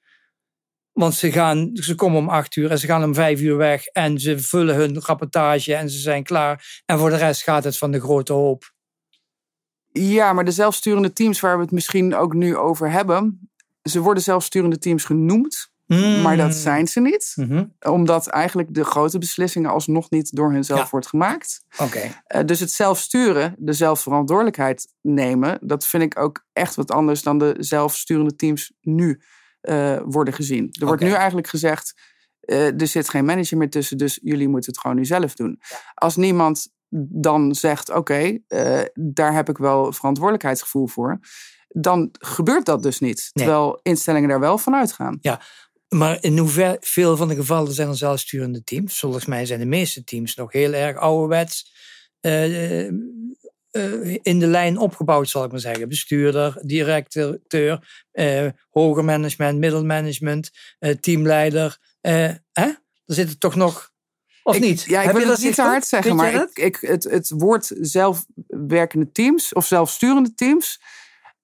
[0.94, 3.86] Want ze, gaan, ze komen om acht uur en ze gaan om vijf uur weg
[3.86, 6.82] en ze vullen hun rapportage en ze zijn klaar.
[6.86, 8.74] En voor de rest gaat het van de grote hoop.
[9.92, 13.50] Ja, maar de zelfsturende teams waar we het misschien ook nu over hebben.
[13.82, 15.72] Ze worden zelfsturende teams genoemd,
[16.22, 17.34] maar dat zijn ze niet.
[17.36, 17.66] Mhm.
[17.80, 20.88] Omdat eigenlijk de grote beslissingen alsnog niet door henzelf Ja.
[20.90, 21.66] wordt gemaakt.
[21.78, 22.00] Oké.
[22.28, 27.38] Eh, dus het zelfsturen, de zelfverantwoordelijkheid nemen, dat vind ik ook echt wat anders dan
[27.38, 29.22] de zelfsturende teams nu
[29.64, 30.68] eh, worden gezien.
[30.80, 31.94] Er wordt nu eigenlijk gezegd,
[32.40, 35.60] eh, er zit geen manager meer tussen, dus jullie moeten het gewoon nu zelf doen.
[35.94, 36.68] Als niemand
[37.10, 41.20] dan zegt, oké, eh, daar heb ik wel verantwoordelijkheidsgevoel voor,
[41.68, 43.30] dan gebeurt dat dus niet.
[43.34, 43.46] Nee.
[43.46, 45.18] Terwijl instellingen daar wel van uitgaan.
[45.90, 49.00] Maar in hoeveel van de gevallen zijn er zelfsturende teams?
[49.00, 51.72] Volgens mij zijn de meeste teams nog heel erg ouderwets
[53.74, 55.90] eh, in de lijn opgebouwd, zal ik maar zeggen.
[55.90, 61.78] Bestuurder, directeur, eh, hoger management, middelmanagement, eh, teamleider.
[62.02, 62.32] hè?
[62.54, 63.92] Er zitten toch nog.
[64.44, 64.84] Of ik, niet?
[64.84, 67.30] Ja, ik Heb wil het dat niet te hard zeggen, maar ik, ik, het, het
[67.30, 70.82] woord zelfwerkende teams of zelfsturende teams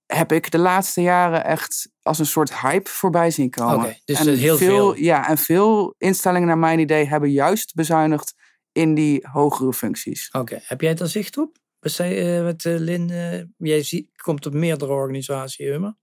[0.05, 3.85] heb ik de laatste jaren echt als een soort hype voorbij zien komen.
[3.85, 4.95] Oké, dus, en heel veel.
[4.95, 8.33] Ja, en veel instellingen naar mijn idee hebben juist bezuinigd
[8.71, 10.29] in die hogere functies.
[10.31, 11.57] Oké, heb jij daar zicht op?
[11.79, 13.09] Wat zei eh, met eh, Lin?
[13.09, 15.95] eh, jij ziet, komt op meerdere organisaties, Hummer.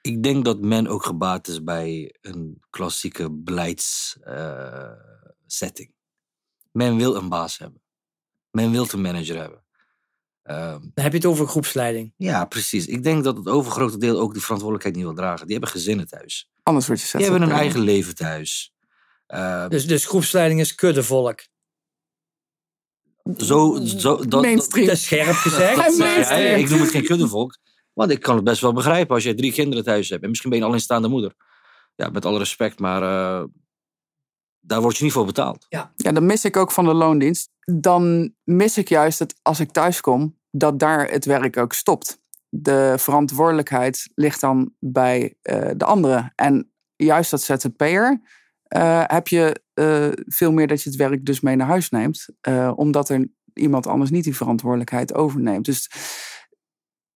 [0.00, 5.92] Ik denk dat men ook gebaat is bij een klassieke beleidssetting.
[6.72, 7.82] men wil een baas hebben.
[8.50, 9.64] Men wil een manager hebben.
[10.42, 12.12] Ehm, Dan heb je het over groepsleiding.
[12.16, 12.86] ja, precies.
[12.86, 15.44] Ik denk dat het overgrote deel ook die verantwoordelijkheid niet wil dragen.
[15.46, 16.50] Die hebben gezinnen thuis.
[16.62, 18.74] Anders word je Die hebben een eigen leven thuis.
[19.26, 21.40] Ehm, Dus, dus groepsleiding is kuddevolk.
[23.36, 24.86] Zo, zo, dat, dat, Mainstream.
[24.86, 25.98] Dat is scherp gezegd.
[26.60, 27.58] Ik noem het geen kuddevolk.
[27.92, 30.22] Want ik kan het best wel begrijpen als je drie kinderen thuis hebt.
[30.22, 31.34] En misschien ben je een alleenstaande moeder.
[31.96, 33.44] Ja, met alle respect, maar eh,
[34.60, 35.66] daar word je niet voor betaald.
[35.68, 37.50] Ja, dan mis ik ook van de loondienst.
[37.60, 42.22] Dan mis ik juist dat als ik thuis kom, dat daar het werk ook stopt.
[42.48, 46.32] De verantwoordelijkheid ligt dan bij eh, de anderen.
[46.34, 48.20] En juist dat ZZP'er
[48.62, 52.26] eh heb je eh, veel meer dat je het werk dus mee naar huis neemt.
[52.40, 55.64] eh, omdat er iemand anders niet die verantwoordelijkheid overneemt.
[55.64, 55.90] Dus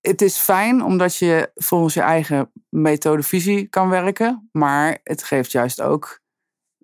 [0.01, 4.49] het is fijn omdat je volgens je eigen methodevisie kan werken.
[4.53, 6.21] Maar het geeft juist ook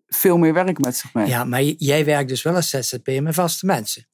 [0.06, 1.26] veel meer werk met zich mee.
[1.26, 4.08] Ja, maar jij werkt dus wel als ZZP'er met vaste mensen.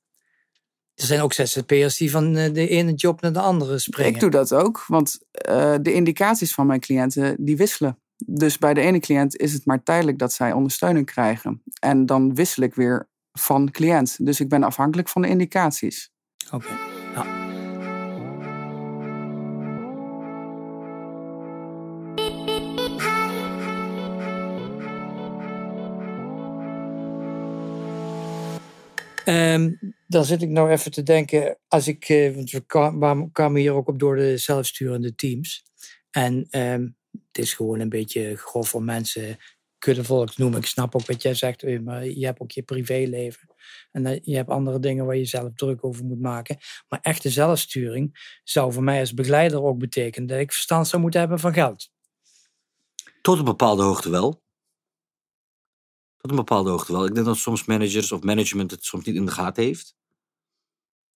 [0.95, 4.15] Er zijn ook ZZP'ers die van eh, de ene job naar de andere springen.
[4.15, 5.19] Ik doe dat ook, want
[5.83, 7.99] de indicaties van mijn cliënten die wisselen.
[8.27, 11.63] Dus bij de ene cliënt is het maar tijdelijk dat zij ondersteuning krijgen.
[11.81, 14.27] En dan wissel ik weer van cliënt.
[14.27, 16.11] Dus ik ben afhankelijk van de indicaties.
[16.51, 16.73] Oké.
[17.15, 17.39] Ja.
[29.25, 29.73] Ehm,
[30.07, 33.61] dan zit ik nou even te denken, als ik, eh, want we kwa- kwamen kwamen
[33.61, 35.65] hier ook op door de zelfsturende teams.
[36.11, 39.39] En ehm, het is gewoon een beetje grof voor mensen
[39.79, 40.59] kuddevolk noemen.
[40.59, 43.49] Ik snap ook wat jij zegt, maar je hebt ook je privéleven.
[43.91, 46.59] En eh, je hebt andere dingen waar je zelf druk over moet maken.
[46.89, 51.21] Maar echte zelfsturing zou voor mij als begeleider ook betekenen dat ik verstand zou moeten
[51.21, 51.91] hebben van geld.
[53.23, 54.43] Tot een bepaalde hoogte wel.
[56.17, 57.05] Tot een bepaalde hoogte wel.
[57.05, 59.97] Ik denk dat soms managers of management het soms niet in de gaten heeft.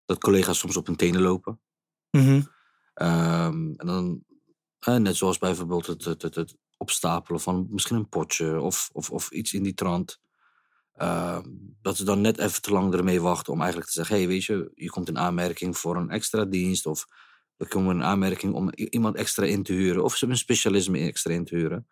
[0.06, 1.60] Dat collega's soms op hun tenen lopen.
[2.94, 4.24] Ehm, en dan,
[4.86, 9.10] eh, net zoals bijvoorbeeld het, het, het, het opstapelen van misschien een potje of, of,
[9.10, 10.20] of iets in die trant.
[10.96, 11.42] Ehm,
[11.82, 14.44] dat ze dan net even te lang ermee wachten om eigenlijk te zeggen: hey, weet
[14.44, 16.86] je, je komt in aanmerking voor een extra dienst.
[16.86, 17.06] Of
[17.56, 20.04] we komen in aanmerking om iemand extra in te huren.
[20.04, 21.86] Of ze hebben een specialisme extra in te huren.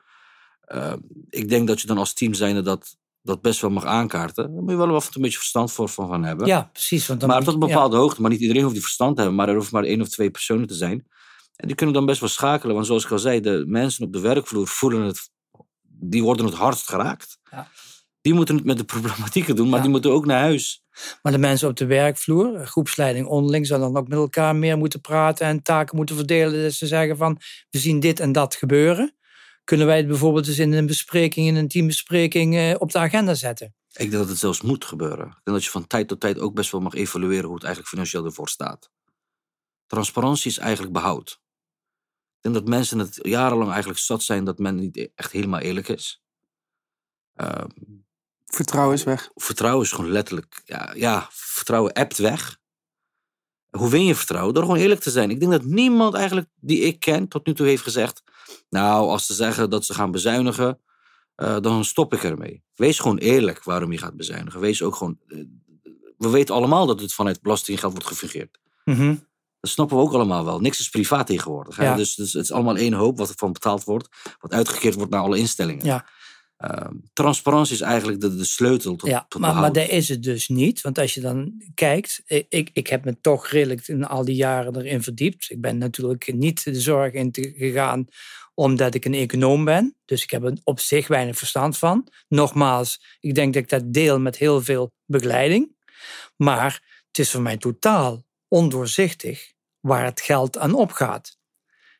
[0.61, 4.53] Ehm, ik denk dat je dan als team zijnde dat, dat best wel mag aankaarten.
[4.53, 6.47] Daar moet je wel af en toe een beetje verstand voor van gaan hebben.
[6.47, 7.07] Ja, precies.
[7.07, 7.67] Want dan Maar tot een ja.
[7.67, 8.21] bepaalde hoogte.
[8.21, 9.39] Maar niet iedereen hoeft die verstand te hebben.
[9.39, 11.07] Maar er hoeft maar één of twee personen te zijn.
[11.63, 12.75] En die kunnen dan best wel schakelen.
[12.75, 15.31] Want zoals ik al zei, de mensen op de werkvloer voelen het,
[15.83, 17.39] die worden het hardst geraakt.
[17.51, 17.69] Ja.
[18.21, 19.83] Die moeten het met de problematieken doen, maar Ja.
[19.83, 20.85] die moeten ook naar huis.
[21.23, 25.01] Maar de mensen op de werkvloer, groepsleiding onderling, zullen dan ook met elkaar meer moeten
[25.01, 26.53] praten en taken moeten verdelen.
[26.53, 27.39] Dus ze zeggen van,
[27.71, 29.17] we zien dit en dat gebeuren.
[29.65, 33.35] Kunnen wij het bijvoorbeeld eens in een bespreking, in een teambespreking eh, op de agenda
[33.35, 33.67] zetten?
[33.93, 35.27] Ik denk dat het zelfs moet gebeuren.
[35.27, 37.65] Ik denk dat je van tijd tot tijd ook best wel mag evalueren hoe het
[37.65, 38.91] eigenlijk financieel ervoor staat.
[39.87, 41.41] Transparantie is eigenlijk behoud.
[42.43, 45.89] Ik denk dat mensen het jarenlang eigenlijk zat zijn dat men niet echt helemaal eerlijk
[45.89, 46.23] is.
[47.35, 47.69] Ehm,
[48.45, 49.31] Vertrouwen is weg.
[49.35, 52.59] vertrouwen is gewoon letterlijk, ja, ja, vertrouwen ebt weg.
[53.71, 54.55] Hoe win je vertrouwen?
[54.55, 55.31] Door gewoon eerlijk te zijn.
[55.31, 58.23] Ik denk dat niemand eigenlijk die ik ken tot nu toe heeft gezegd,
[58.71, 60.81] nou, als ze zeggen dat ze gaan bezuinigen,
[61.35, 62.63] eh, dan stop ik ermee.
[62.75, 64.61] Wees gewoon eerlijk waarom je gaat bezuinigen.
[64.61, 65.39] Wees ook gewoon, eh,
[66.19, 68.59] we weten allemaal dat het vanuit belastinggeld wordt gefungeerd.
[69.63, 70.61] Dat snappen we ook allemaal wel.
[70.61, 71.77] Niks is privaat tegenwoordig.
[71.77, 71.85] Hè?
[71.85, 71.97] Ja.
[71.97, 74.09] Dus, dus het is allemaal één hoop wat ervan betaald wordt,
[74.41, 75.85] wat uitgekeerd wordt naar alle instellingen.
[75.85, 76.07] Ja.
[76.57, 80.23] Ehm, transparantie is eigenlijk de, de sleutel tot, Ja, tot maar, maar daar is het
[80.23, 80.81] dus niet.
[80.81, 84.35] Want als je dan kijkt, ik- ik, ik heb me toch redelijk in al die
[84.35, 85.51] jaren erin verdiept.
[85.51, 88.05] Ik ben natuurlijk niet de zorg in te- gegaan
[88.55, 89.97] omdat ik een econoom ben.
[90.05, 92.09] Dus ik heb er op zich weinig verstand van.
[92.29, 95.77] Nogmaals, ik denk dat ik dat deel met heel veel begeleiding.
[96.37, 99.52] Maar het is voor mij totaal ondoorzichtig
[99.83, 101.39] waar het geld aan opgaat.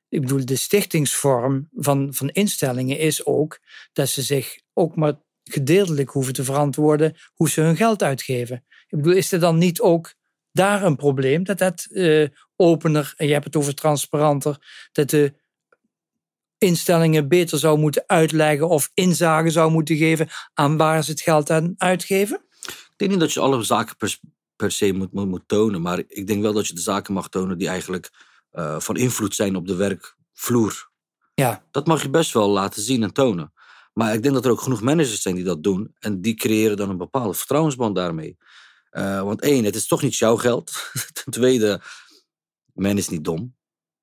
[0.09, 3.61] Ik bedoel, de stichtingsvorm van, van instellingen is ook
[3.93, 8.57] dat ze zich ook maar gedeeltelijk hoeven te verantwoorden hoe ze hun geld uitgeven.
[8.89, 10.15] Ik bedoel, is er dan niet ook
[10.53, 15.35] daar een probleem dat dat eh, opener, en je hebt het over transparanter, dat de
[16.59, 21.51] instellingen beter zou moeten uitleggen of inzage zou moeten geven aan waar ze het geld
[21.51, 22.45] aan uitgeven?
[22.63, 23.97] Ik denk niet dat je alle zaken
[24.63, 25.83] per, se moet, moet, moet tonen.
[25.83, 28.11] Maar ik denk wel dat je de zaken mag tonen die eigenlijk
[28.51, 30.91] eh, van invloed zijn op de werkvloer.
[31.35, 33.53] Ja, Dat mag je best wel laten zien en tonen.
[33.93, 35.95] Maar ik denk dat er ook genoeg managers zijn die dat doen.
[35.99, 38.37] En die creëren dan een bepaalde vertrouwensband daarmee.
[38.91, 40.73] Eh, want één, het is toch niet jouw geld.
[41.23, 41.81] Ten tweede,
[42.73, 43.57] men is niet dom.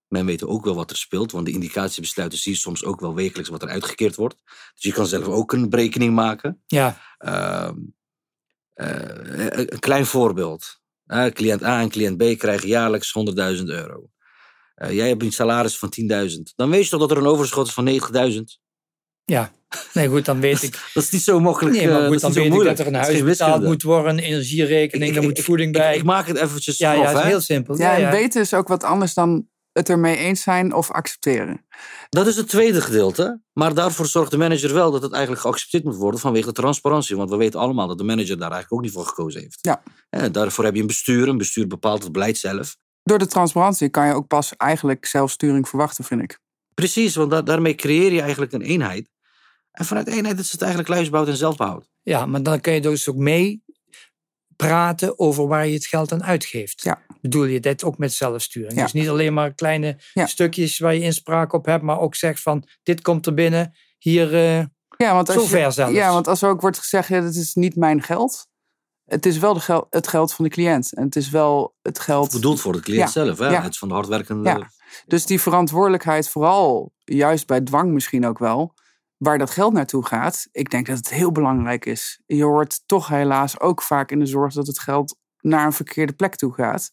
[0.08, 1.32] Men weet ook wel wat er speelt.
[1.32, 4.42] Want de indicatiebesluiten zie je soms ook wel wekelijks wat er uitgekeerd wordt.
[4.74, 6.64] Dus je kan zelf ook een berekening maken.
[6.68, 7.72] ja, Ehm, eh,
[8.84, 10.80] een een klein voorbeeld.
[11.06, 13.12] Eh, cliënt A en cliënt B krijgen jaarlijks
[13.58, 14.10] 100.000 euro.
[14.76, 16.54] Eh, jij hebt een salaris van 10.000.
[16.56, 17.84] Dan weet je toch dat er een overschot is van
[18.34, 18.60] 90.000?
[19.26, 19.52] ja.
[19.94, 20.90] Nee, goed, dan weet ik.
[20.94, 21.76] Dat is niet zo makkelijk.
[21.76, 22.78] Nee, eh, maar dat goed, is dan weet ik moeilijk.
[22.78, 25.82] dat er een huis betaald moet worden, energierekening, Ik- er ik- moet ik- voeding ik-
[25.82, 25.96] bij.
[25.96, 27.78] Ik, maak het eventjes ja, ja, het is heel simpel.
[27.78, 31.66] Ja, Ja, en weten is ook wat anders dan het ermee eens zijn of accepteren.
[32.10, 33.42] Dat is het tweede gedeelte.
[33.54, 37.16] Maar daarvoor zorgt de manager wel dat het eigenlijk geaccepteerd moet worden vanwege de transparantie.
[37.16, 39.58] Want we weten allemaal dat de manager daar eigenlijk ook niet voor gekozen heeft.
[39.62, 39.84] Ja.
[40.10, 41.28] Eh, daarvoor heb je een bestuur.
[41.28, 42.78] Een bestuur bepaalt het beleid zelf.
[43.04, 46.40] Door de transparantie kan je ook pas eigenlijk zelfsturing verwachten, vind ik.
[46.74, 49.10] Precies, want da- daarmee creëer je eigenlijk een eenheid.
[49.72, 51.90] En vanuit eenheid is het eigenlijk luisbehoud en zelfbehoud.
[52.02, 53.64] Ja, maar dan kun je dus ook mee
[54.68, 56.82] praten over waar je het geld aan uitgeeft.
[56.84, 57.02] Ja.
[57.22, 58.74] Bedoel je dit ook met zelfsturing?
[58.76, 58.84] Ja.
[58.84, 60.26] Dus niet alleen maar kleine Ja.
[60.26, 64.34] stukjes waar je inspraak op hebt, maar ook zegt van dit komt er binnen, hier
[64.36, 64.66] eh,
[64.98, 65.94] Ja, want als je- zover zelfs.
[65.94, 68.48] Ja, want als er ook wordt gezegd, ja, dat is niet mijn geld.
[69.06, 70.94] Het is wel de gel- het geld van de cliënt.
[70.94, 72.32] En het is wel het geld.
[72.32, 73.38] Bedoeld voor de cliënt Ja, zelf.
[73.38, 73.48] Hè?
[73.50, 73.62] ja.
[73.62, 74.50] Het is van de hardwerkende.
[74.50, 74.70] Ja.
[75.08, 78.74] Dus die verantwoordelijkheid, vooral juist bij dwang misschien ook wel,
[79.20, 80.48] waar dat geld naartoe gaat.
[80.52, 82.22] Ik denk dat het heel belangrijk is.
[82.26, 86.14] Je hoort toch helaas ook vaak in de zorg dat het geld naar een verkeerde
[86.14, 86.92] plek toe gaat.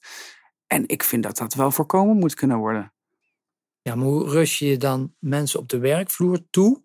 [0.66, 2.92] En ik vind dat dat wel voorkomen moet kunnen worden.
[3.82, 6.84] Ja, hoe rust je dan mensen op de werkvloer toe?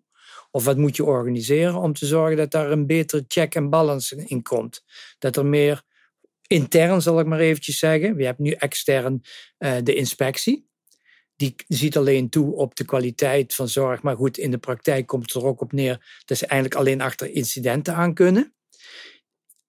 [0.50, 4.24] Of wat moet je organiseren om te zorgen dat daar een betere check en balance
[4.24, 4.84] in komt?
[5.18, 5.82] Dat er meer
[6.46, 8.16] intern, zal ik maar eventjes zeggen.
[8.16, 9.22] We hebben nu extern
[9.58, 10.70] eh, de inspectie.
[11.42, 14.02] Die ziet alleen toe op de kwaliteit van zorg.
[14.02, 17.00] Maar goed, in de praktijk komt het er ook op neer dat ze eigenlijk alleen
[17.00, 18.54] achter incidenten aan kunnen.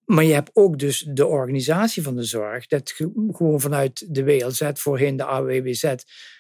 [0.06, 4.24] Maar je hebt ook dus de organisatie van de zorg, dat ge- gewoon vanuit de
[4.24, 5.94] WLZ, voorheen de AWBZ,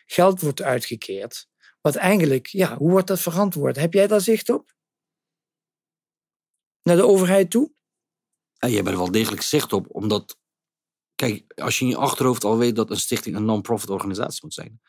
[0.06, 1.48] geld wordt uitgekeerd.
[1.82, 3.76] Wat eigenlijk, ja, hoe wordt dat verantwoord?
[3.76, 4.74] Heb jij daar zicht op?
[6.84, 7.74] Naar de overheid toe?
[8.54, 10.38] Ja, je hebt er wel degelijk zicht op, omdat.
[11.16, 14.54] Kijk, als je in je achterhoofd al weet dat een stichting een non-profit organisatie moet
[14.54, 14.82] zijn,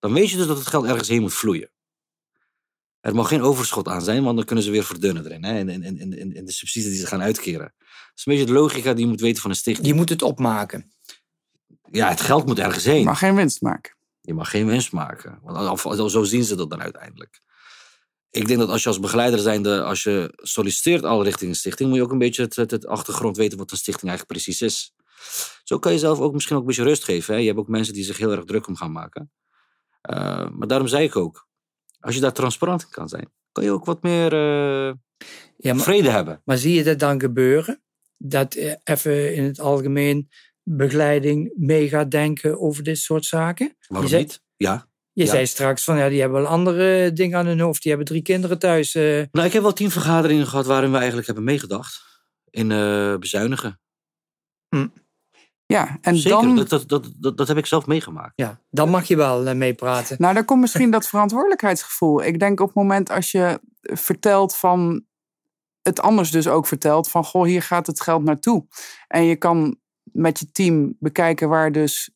[0.00, 1.70] dan weet je dus dat het geld ergens heen moet vloeien.
[3.00, 5.44] Er mag geen overschot aan zijn, want dan kunnen ze weer verdunnen erin.
[5.44, 5.58] Hè?
[5.58, 7.74] In, in, in, in, in de subsidies die ze gaan uitkeren.
[7.78, 9.86] Dat is een beetje de logica die je moet weten van een stichting.
[9.86, 10.92] Die moet het opmaken.
[11.90, 12.98] Ja, het geld moet ergens heen.
[12.98, 13.96] Je mag geen winst maken.
[14.20, 15.38] Je mag geen winst maken.
[15.42, 17.40] Want zo zien ze dat dan uiteindelijk.
[18.30, 21.88] Ik denk dat als je als begeleider zijnde, als je solliciteert al richting een stichting,
[21.88, 24.62] moet je ook een beetje het, het, het achtergrond weten wat een stichting eigenlijk precies
[24.62, 24.94] is.
[25.64, 27.34] Zo kan je zelf ook misschien ook een beetje rust geven.
[27.34, 27.40] Hè?
[27.40, 29.30] Je hebt ook mensen die zich heel erg druk om gaan maken.
[30.00, 31.48] Eh, maar daarom zei ik ook,
[32.00, 34.92] als je daar transparant in kan zijn, kan je ook wat meer uh,
[35.56, 36.40] ja, maar, vrede hebben.
[36.44, 37.82] Maar zie je dat dan gebeuren?
[38.16, 40.28] Dat uh, even in het algemeen
[40.62, 43.76] begeleiding mee gaat denken over dit soort zaken?
[43.88, 44.42] Waarom niet?
[44.56, 44.88] Ja.
[45.12, 45.30] Je Ja.
[45.30, 47.82] zei straks van ja, die hebben wel andere dingen aan hun hoofd.
[47.82, 48.94] Die hebben drie kinderen thuis.
[48.94, 49.22] eh.
[49.32, 52.02] Nou, ik heb wel tien vergaderingen gehad waarin we eigenlijk hebben meegedacht.
[52.50, 53.80] In eh, bezuinigen.
[55.70, 56.56] Ja, en Zeker, dan...
[56.56, 58.32] dat, dat, dat, dat, dat heb ik zelf meegemaakt.
[58.34, 60.16] ja, dan mag je wel eh, meepraten.
[60.18, 62.22] Nou, daar komt misschien dat verantwoordelijkheidsgevoel.
[62.24, 65.04] Ik denk op het moment als je vertelt van
[65.82, 68.66] het anders dus ook vertelt van goh, hier gaat het geld naartoe.
[69.08, 72.10] En je kan met je team bekijken waar dus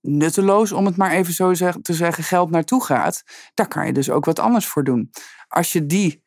[0.00, 3.22] nutteloos, om het maar even zo te zeggen, geld naartoe gaat.
[3.54, 5.10] Daar kan je dus ook wat anders voor doen.
[5.48, 6.24] Als je die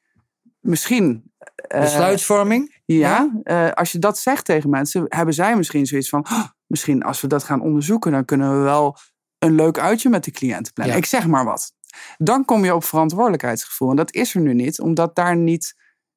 [0.60, 1.32] misschien.
[1.54, 2.76] eh, Besluitvorming?
[2.86, 7.04] ja, eh, als je dat zegt tegen mensen, hebben zij misschien zoiets van: "Oh, misschien
[7.04, 8.98] als we dat gaan onderzoeken, dan kunnen we wel
[9.38, 10.96] een leuk uitje met de cliënten plannen.
[10.96, 11.02] Ja.
[11.02, 11.74] Ik zeg maar wat.
[12.18, 13.90] Dan kom je op verantwoordelijkheidsgevoel.
[13.90, 15.76] En dat is er nu niet, omdat daar niet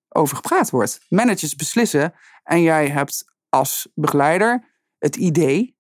[0.08, 1.00] over gepraat wordt.
[1.08, 5.76] Managers beslissen en jij hebt als begeleider het idee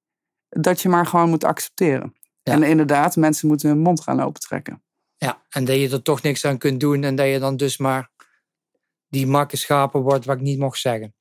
[0.48, 2.14] dat je maar gewoon moet accepteren.
[2.42, 2.52] Ja.
[2.52, 4.82] En inderdaad, mensen moeten hun mond gaan lopen trekken.
[5.16, 7.78] Ja, en dat je er toch niks aan kunt doen en dat je dan dus
[7.78, 8.10] maar
[9.08, 11.14] die makke schapen wordt wat ik niet mocht zeggen.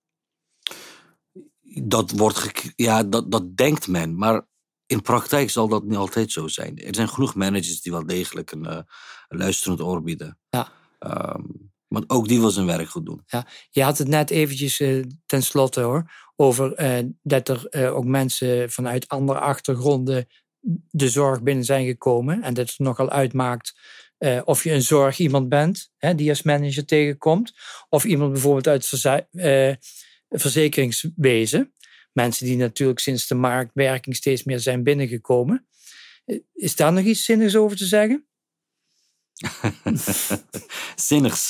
[1.74, 4.18] Dat, wordt ja, dat, dat denkt men.
[4.18, 4.48] Maar
[4.86, 6.78] in praktijk zal dat niet altijd zo zijn.
[6.78, 8.82] Er zijn genoeg managers die wel degelijk een, eh,
[9.28, 10.38] een luisterend oor bieden.
[10.50, 10.72] Ja.
[11.00, 11.44] Ehm,
[11.88, 13.24] want ook die wil zijn werk goed doen.
[13.70, 18.06] Je had het net eventjes eh, ten slotte hoor, over eh, dat er eh, ook
[18.06, 20.28] mensen vanuit andere achtergronden
[20.90, 22.42] de zorg binnen zijn gekomen.
[22.44, 23.74] En dat het nogal uitmaakt
[24.20, 27.54] eh, of je een zorg iemand bent, hè, die als manager tegenkomt.
[27.90, 29.74] Of iemand bijvoorbeeld uit eh,
[30.30, 31.74] verzekeringswezen.
[32.14, 35.68] Mensen die natuurlijk sinds de marktwerking steeds meer zijn binnengekomen.
[36.26, 38.28] Eh, Is daar nog iets zinnigs over te zeggen?
[40.96, 41.50] Zinnigs.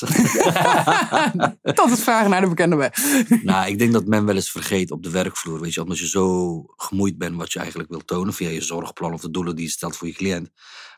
[1.61, 2.97] Dat is vragen naar de bekende weg.
[3.43, 5.61] nou, ik denk dat men wel eens vergeet op de werkvloer.
[5.61, 9.13] Weet je, omdat je zo gemoeid bent wat je eigenlijk wil tonen via je zorgplan
[9.13, 10.49] of de doelen die je stelt voor je cliënt.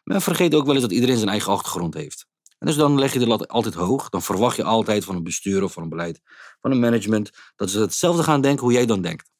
[0.03, 2.27] Men vergeet ook wel eens dat iedereen zijn eigen achtergrond heeft.
[2.61, 4.09] En dus dan leg je de lat altijd hoog.
[4.09, 6.21] Dan verwacht je altijd van een bestuur of van een beleid,
[6.59, 9.31] van een management, dat ze hetzelfde gaan denken hoe jij dan denkt.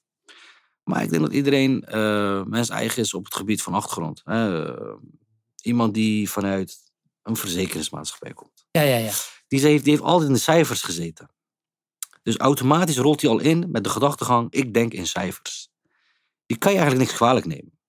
[0.84, 4.22] Maar ik denk dat iedereen eh mens eigen is op het gebied van achtergrond.
[4.26, 4.94] Eh,
[5.62, 6.78] iemand die vanuit
[7.24, 9.12] een verzekeringsmaatschappij komt Ja, ja, ja.
[9.48, 11.30] die heeft, die heeft altijd in de cijfers gezeten.
[12.24, 15.70] Dus automatisch rolt hij al in met de gedachtegang: ik denk in cijfers.
[16.46, 17.80] Die kan je eigenlijk niks kwalijk nemen.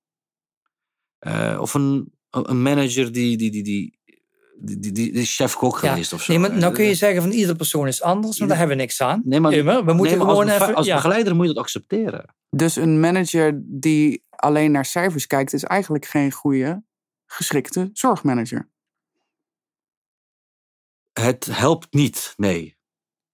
[1.18, 4.00] Eh, of een, een manager die, die, die, die,
[4.58, 5.88] die, die, die is chef-kok Ja.
[5.88, 6.32] geweest of zo.
[6.32, 8.82] Nee, maar nou kun je zeggen van iedere persoon is anders, maar daar hebben we
[8.82, 9.22] niks aan.
[9.24, 10.74] Nee, maar, Immer, we moeten nee, maar gewoon als, even.
[10.74, 10.94] als ja.
[10.94, 12.34] begeleider moet je dat accepteren.
[12.50, 16.82] Dus een manager die alleen naar cijfers kijkt, is eigenlijk geen goede,
[17.26, 18.70] geschikte zorgmanager.
[21.12, 22.76] Het helpt niet, nee.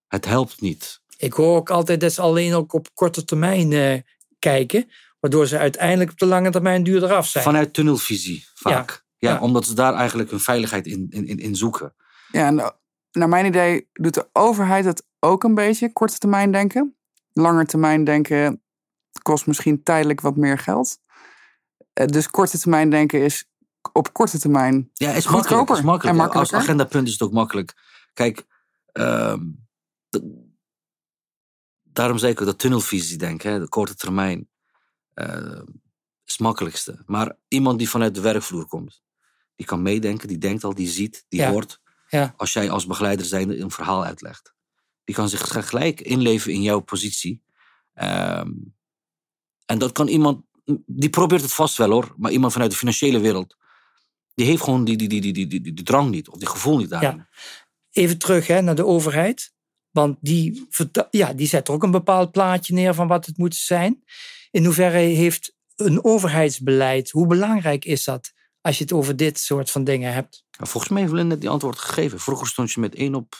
[0.08, 1.00] Het helpt niet.
[1.16, 4.00] Ik hoor ook altijd dat ze alleen ook op korte termijn eh,
[4.38, 7.44] kijken, waardoor ze uiteindelijk op de lange termijn duurder af zijn.
[7.44, 8.90] Vanuit tunnelvisie, vaak.
[8.90, 9.40] Ja, Ja.
[9.40, 11.94] omdat ze daar eigenlijk hun veiligheid in, in, in, in zoeken.
[12.32, 12.74] Ja, en
[13.12, 16.96] naar mijn idee doet de overheid het ook een beetje, korte termijn denken.
[17.32, 18.62] Langer termijn denken
[19.22, 20.98] kost misschien tijdelijk wat meer geld.
[21.92, 23.50] Eh, Dus korte termijn denken is
[23.92, 25.78] op korte termijn Ja, is Goedkoper makkelijk.
[25.78, 26.16] Is makkelijk.
[26.16, 26.58] en Als makkelijker.
[26.58, 27.74] agendapunt is het ook makkelijk.
[28.12, 28.46] Kijk,
[30.08, 30.20] d-
[31.82, 34.48] daarom ook dat tunnelvisie denken, hè, de korte termijn,
[35.14, 35.60] eh,
[36.24, 37.02] is het makkelijkste.
[37.06, 39.02] Maar iemand die vanuit de werkvloer komt,
[39.58, 41.50] die kan meedenken, die denkt al, die ziet, die Ja.
[41.50, 41.80] hoort.
[42.08, 42.34] Ja.
[42.36, 44.54] Als jij als begeleider zijnde een verhaal uitlegt.
[45.04, 47.42] Die kan zich gelijk inleven in jouw positie.
[47.94, 48.50] Ehm,
[49.66, 50.44] en dat kan iemand,
[50.86, 53.56] die probeert het vast wel hoor, maar iemand vanuit de financiële wereld,
[54.34, 56.78] die heeft gewoon die, die, die, die, die, die, die drang niet, of die gevoel
[56.78, 57.26] niet daarin.
[57.90, 59.52] Even terug hè, naar de overheid.
[59.90, 60.66] Want die,
[61.10, 64.04] ja, die zet er ook een bepaald plaatje neer van wat het moet zijn.
[64.50, 68.32] In hoeverre heeft een overheidsbeleid, hoe belangrijk is dat
[68.68, 70.44] als je het over dit soort van dingen hebt?
[70.58, 72.20] Maar Volgens mij heeft Lynn net die antwoord gegeven.
[72.20, 73.34] Vroeger stond je met 1 op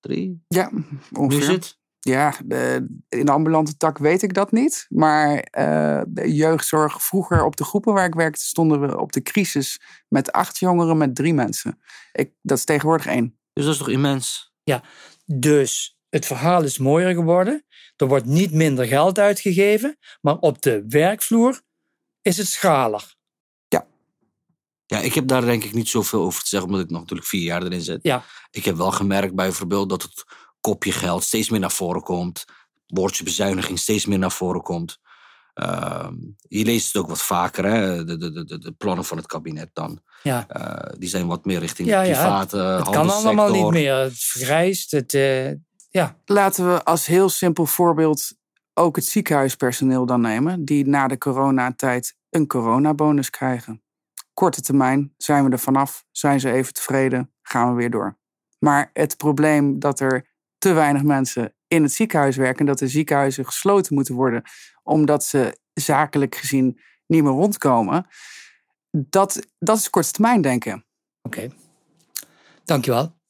[0.00, 0.44] 3.
[0.48, 1.42] Ja, Nu ongeveer.
[1.42, 1.80] zit.
[1.98, 4.86] Ja, de- in de ambulante tak weet ik dat niet.
[4.88, 9.22] Maar eh, de jeugdzorg, vroeger op de groepen waar ik werkte, stonden we op de
[9.22, 11.78] crisis met acht jongeren met drie mensen.
[12.12, 13.38] Ik, dat is tegenwoordig één.
[13.52, 14.52] Dus dat is toch immens?
[15.24, 17.64] Dus het verhaal is mooier geworden.
[17.96, 21.60] Er wordt niet minder geld uitgegeven, maar op de werkvloer
[22.22, 23.14] is het schalig.
[24.92, 27.28] Ja, ik heb daar denk ik niet zoveel over te zeggen, omdat ik nog natuurlijk
[27.28, 27.98] vier jaar erin zit.
[28.02, 28.24] Ja.
[28.50, 30.24] Ik heb wel gemerkt bijvoorbeeld dat het
[30.60, 32.44] kopje geld steeds meer naar voren komt.
[32.86, 34.98] Woordje bezuiniging steeds meer naar voren komt.
[35.54, 38.04] Ehm, je leest het ook wat vaker, hè?
[38.04, 40.00] De, de, de, de plannen van het kabinet dan.
[40.22, 40.48] Ja.
[40.48, 43.94] Eh, die zijn wat meer richting Ja, de ja, private het kan allemaal niet meer.
[43.94, 44.90] Het vergrijst.
[44.90, 45.50] Het, eh,
[45.90, 46.16] ja.
[46.24, 48.32] Laten we als heel simpel voorbeeld
[48.74, 53.81] ook het ziekenhuispersoneel dan nemen, die na de coronatijd een coronabonus krijgen.
[54.34, 58.18] Korte termijn zijn we er vanaf, zijn ze even tevreden, gaan we weer door.
[58.58, 62.88] Maar het probleem dat er te weinig mensen in het ziekenhuis werken en dat de
[62.88, 64.42] ziekenhuizen gesloten moeten worden
[64.82, 68.06] omdat ze zakelijk gezien niet meer rondkomen,
[68.90, 70.84] dat, dat is korte termijn denken.
[71.22, 71.48] Oké.
[72.64, 73.20] Dankjewel.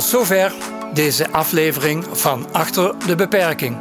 [0.00, 0.52] Tot zover
[0.94, 3.76] deze aflevering van Achter de Beperking.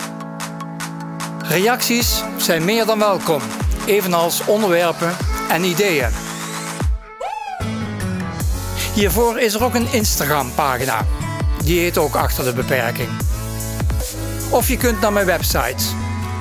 [1.43, 3.41] Reacties zijn meer dan welkom,
[3.85, 5.15] evenals onderwerpen
[5.49, 6.09] en ideeën.
[8.93, 11.05] Hiervoor is er ook een Instagram-pagina.
[11.63, 13.09] Die heet ook Achter de Beperking.
[14.49, 15.83] Of je kunt naar mijn website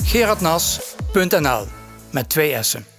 [0.04, 1.66] gerardnas.nl
[2.10, 2.97] met twee S'en.